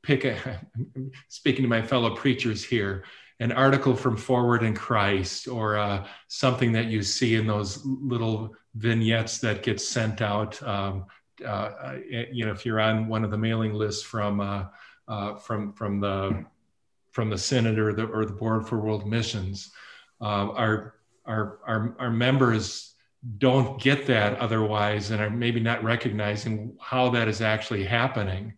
pick 0.03 0.25
a, 0.25 0.61
speaking 1.29 1.63
to 1.63 1.69
my 1.69 1.81
fellow 1.81 2.15
preachers 2.15 2.65
here, 2.65 3.05
an 3.41 3.53
article 3.53 3.95
from 3.95 4.17
Forward 4.17 4.63
in 4.63 4.75
Christ, 4.75 5.49
or 5.49 5.77
uh, 5.77 6.07
something 6.27 6.73
that 6.73 6.87
you 6.87 7.03
see 7.03 7.37
in 7.37 7.47
those 7.47 7.85
little 7.85 8.55
vignettes 8.75 9.39
that 9.39 9.63
get 9.63 9.81
sent 9.81 10.23
out. 10.23 10.61
Um, 10.63 11.07
uh, 11.45 11.95
you 12.11 12.45
know, 12.45 12.51
if 12.51 12.67
you're 12.67 12.81
on 12.81 13.09
one 13.09 13.25
of 13.25 13.31
the 13.31 13.39
mailing 13.39 13.75
lists 13.75 14.03
from 14.03 14.41
uh, 14.41 14.65
uh, 15.07 15.37
from 15.37 15.73
from 15.73 16.01
the 16.01 16.45
from 17.13 17.31
the 17.31 17.39
Synod 17.39 17.79
or 17.79 17.93
the 17.93 18.07
or 18.07 18.25
the 18.25 18.33
Board 18.33 18.67
for 18.67 18.79
World 18.81 19.07
Missions, 19.07 19.71
uh, 20.21 20.51
are 20.51 20.95
our, 21.29 21.59
our, 21.67 21.95
our 21.99 22.11
members 22.11 22.95
don't 23.37 23.81
get 23.81 24.07
that 24.07 24.39
otherwise 24.39 25.11
and 25.11 25.21
are 25.21 25.31
maybe 25.31 25.61
not 25.61 25.85
recognizing 25.85 26.77
how 26.81 27.11
that 27.11 27.29
is 27.29 27.41
actually 27.43 27.85
happening. 27.85 28.55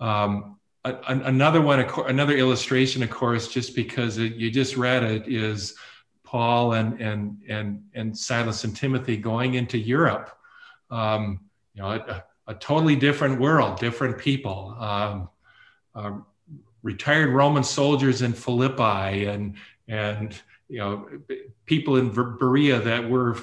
Um, 0.00 0.58
a, 0.84 0.96
another 1.06 1.60
one, 1.60 1.80
another 2.06 2.36
illustration, 2.36 3.02
of 3.02 3.10
course, 3.10 3.48
just 3.48 3.76
because 3.76 4.18
it, 4.18 4.34
you 4.34 4.50
just 4.50 4.76
read 4.76 5.02
it, 5.04 5.28
is 5.28 5.74
Paul 6.24 6.72
and 6.72 7.00
and 7.00 7.38
and 7.48 7.84
and 7.94 8.16
Silas 8.16 8.64
and 8.64 8.74
Timothy 8.74 9.16
going 9.16 9.54
into 9.54 9.78
Europe. 9.78 10.36
Um, 10.90 11.40
you 11.74 11.82
know, 11.82 11.92
a, 11.92 12.24
a, 12.48 12.54
totally 12.54 12.96
different 12.96 13.40
world, 13.40 13.78
different 13.78 14.18
people. 14.18 14.76
Um, 14.78 15.28
uh, 15.94 16.12
retired 16.82 17.30
Roman 17.30 17.64
soldiers 17.64 18.22
in 18.22 18.32
Philippi, 18.32 19.26
and 19.26 19.56
and 19.88 20.38
you 20.68 20.78
know, 20.78 21.08
people 21.64 21.96
in 21.96 22.10
Berea 22.10 22.80
that 22.80 23.08
were 23.08 23.36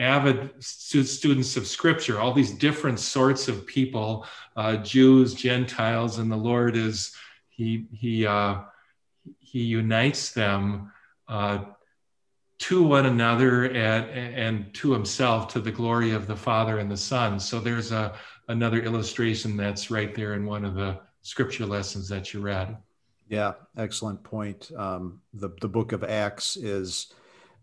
avid 0.00 0.50
students 0.60 1.56
of 1.56 1.66
Scripture, 1.66 2.18
all 2.18 2.32
these 2.32 2.52
different 2.52 2.98
sorts 2.98 3.48
of 3.48 3.66
people, 3.66 4.26
uh, 4.56 4.76
Jews, 4.78 5.34
Gentiles, 5.34 6.18
and 6.18 6.30
the 6.32 6.36
Lord 6.36 6.76
is 6.76 7.14
He 7.48 7.86
He 7.92 8.26
uh, 8.26 8.62
He 9.38 9.62
unites 9.62 10.32
them 10.32 10.92
uh, 11.28 11.64
to 12.60 12.82
one 12.82 13.06
another 13.06 13.64
and, 13.64 14.10
and 14.10 14.74
to 14.74 14.92
himself 14.92 15.48
to 15.48 15.60
the 15.60 15.72
glory 15.72 16.10
of 16.10 16.26
the 16.26 16.36
Father 16.36 16.78
and 16.78 16.90
the 16.90 16.96
Son. 16.96 17.40
So 17.40 17.58
there's 17.60 17.92
a 17.92 18.14
another 18.48 18.82
illustration 18.82 19.56
that's 19.56 19.90
right 19.90 20.14
there 20.14 20.34
in 20.34 20.44
one 20.44 20.64
of 20.64 20.74
the 20.74 20.98
scripture 21.22 21.66
lessons 21.66 22.08
that 22.08 22.34
you 22.34 22.40
read. 22.40 22.76
Yeah, 23.28 23.52
excellent 23.76 24.22
point. 24.22 24.70
Um, 24.76 25.20
the 25.34 25.50
the 25.60 25.68
book 25.68 25.92
of 25.92 26.04
Acts 26.04 26.56
is 26.56 27.14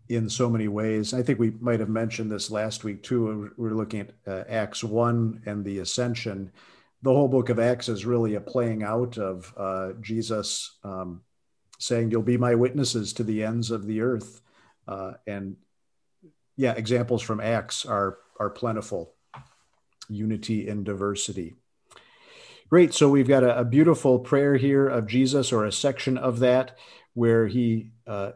in 0.08 0.28
so 0.28 0.48
many 0.48 0.68
ways. 0.68 1.12
I 1.12 1.22
think 1.22 1.38
we 1.38 1.50
might 1.60 1.80
have 1.80 1.88
mentioned 1.88 2.30
this 2.30 2.50
last 2.50 2.84
week 2.84 3.02
too. 3.02 3.52
We 3.56 3.68
are 3.68 3.74
looking 3.74 4.00
at 4.00 4.10
uh, 4.26 4.44
Acts 4.48 4.82
one 4.82 5.42
and 5.46 5.64
the 5.64 5.80
ascension. 5.80 6.52
The 7.02 7.12
whole 7.12 7.28
book 7.28 7.48
of 7.48 7.58
Acts 7.58 7.88
is 7.88 8.06
really 8.06 8.34
a 8.34 8.40
playing 8.40 8.82
out 8.82 9.18
of 9.18 9.52
uh, 9.56 9.92
Jesus 10.00 10.78
um, 10.82 11.22
saying, 11.78 12.10
"You'll 12.10 12.22
be 12.22 12.38
my 12.38 12.54
witnesses 12.54 13.12
to 13.14 13.22
the 13.22 13.44
ends 13.44 13.70
of 13.70 13.86
the 13.86 14.00
earth," 14.00 14.40
uh, 14.86 15.12
and 15.26 15.56
yeah, 16.56 16.72
examples 16.72 17.22
from 17.22 17.40
Acts 17.40 17.84
are 17.84 18.18
are 18.40 18.50
plentiful. 18.50 19.14
Unity 20.08 20.68
in 20.68 20.84
diversity. 20.84 21.56
Great. 22.70 22.94
So 22.94 23.08
we've 23.08 23.28
got 23.28 23.44
a, 23.44 23.60
a, 23.60 23.64
beautiful 23.64 24.18
prayer 24.18 24.56
here 24.56 24.88
of 24.88 25.06
Jesus, 25.06 25.52
or 25.52 25.64
a 25.64 25.72
section 25.72 26.18
of 26.18 26.38
that, 26.40 26.76
where 27.14 27.46
he 27.46 27.92
uh, 28.06 28.32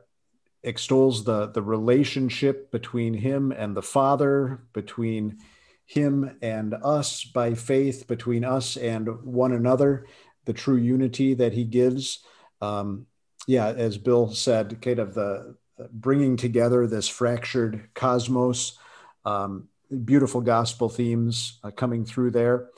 extols 0.64 1.24
the, 1.24 1.46
the 1.48 1.62
relationship 1.62 2.70
between 2.70 3.14
him 3.14 3.52
and 3.52 3.76
the 3.76 3.82
Father, 3.82 4.64
between 4.72 5.38
him 5.86 6.38
and 6.40 6.74
us 6.82 7.24
by 7.24 7.54
faith, 7.54 8.06
between 8.06 8.44
us 8.44 8.76
and 8.76 9.08
one 9.24 9.52
another, 9.52 10.06
the 10.44 10.52
true 10.52 10.76
unity 10.76 11.34
that 11.34 11.52
he 11.52 11.64
gives. 11.64 12.24
Um, 12.60 13.06
yeah, 13.46 13.68
as 13.68 13.98
Bill 13.98 14.32
said, 14.32 14.80
kind 14.80 15.00
of 15.00 15.14
the 15.14 15.56
bringing 15.90 16.36
together 16.36 16.86
this 16.86 17.08
fractured 17.08 17.88
cosmos. 17.94 18.78
Um, 19.24 19.68
beautiful 20.04 20.40
gospel 20.40 20.88
themes 20.88 21.58
uh, 21.62 21.70
coming 21.70 22.04
through 22.04 22.30
there. 22.30 22.68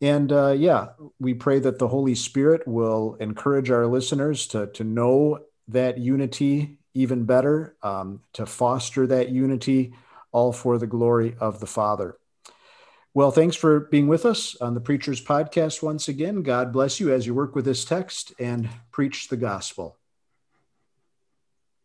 And 0.00 0.30
uh, 0.30 0.50
yeah, 0.50 0.88
we 1.18 1.34
pray 1.34 1.58
that 1.58 1.78
the 1.78 1.88
Holy 1.88 2.14
Spirit 2.14 2.66
will 2.66 3.16
encourage 3.20 3.70
our 3.70 3.86
listeners 3.86 4.46
to, 4.48 4.66
to 4.68 4.84
know 4.84 5.40
that 5.68 5.98
unity 5.98 6.78
even 6.96 7.24
better, 7.24 7.76
um, 7.82 8.20
to 8.32 8.46
foster 8.46 9.06
that 9.06 9.28
unity, 9.28 9.92
all 10.32 10.52
for 10.52 10.78
the 10.78 10.86
glory 10.86 11.36
of 11.38 11.60
the 11.60 11.66
Father. 11.66 12.16
Well, 13.14 13.30
thanks 13.30 13.56
for 13.56 13.80
being 13.80 14.08
with 14.08 14.26
us 14.26 14.56
on 14.60 14.74
the 14.74 14.80
Preacher's 14.80 15.24
Podcast 15.24 15.82
once 15.82 16.08
again. 16.08 16.42
God 16.42 16.72
bless 16.72 17.00
you 17.00 17.12
as 17.12 17.26
you 17.26 17.34
work 17.34 17.54
with 17.54 17.64
this 17.64 17.84
text 17.84 18.34
and 18.38 18.68
preach 18.90 19.28
the 19.28 19.36
gospel. 19.36 19.98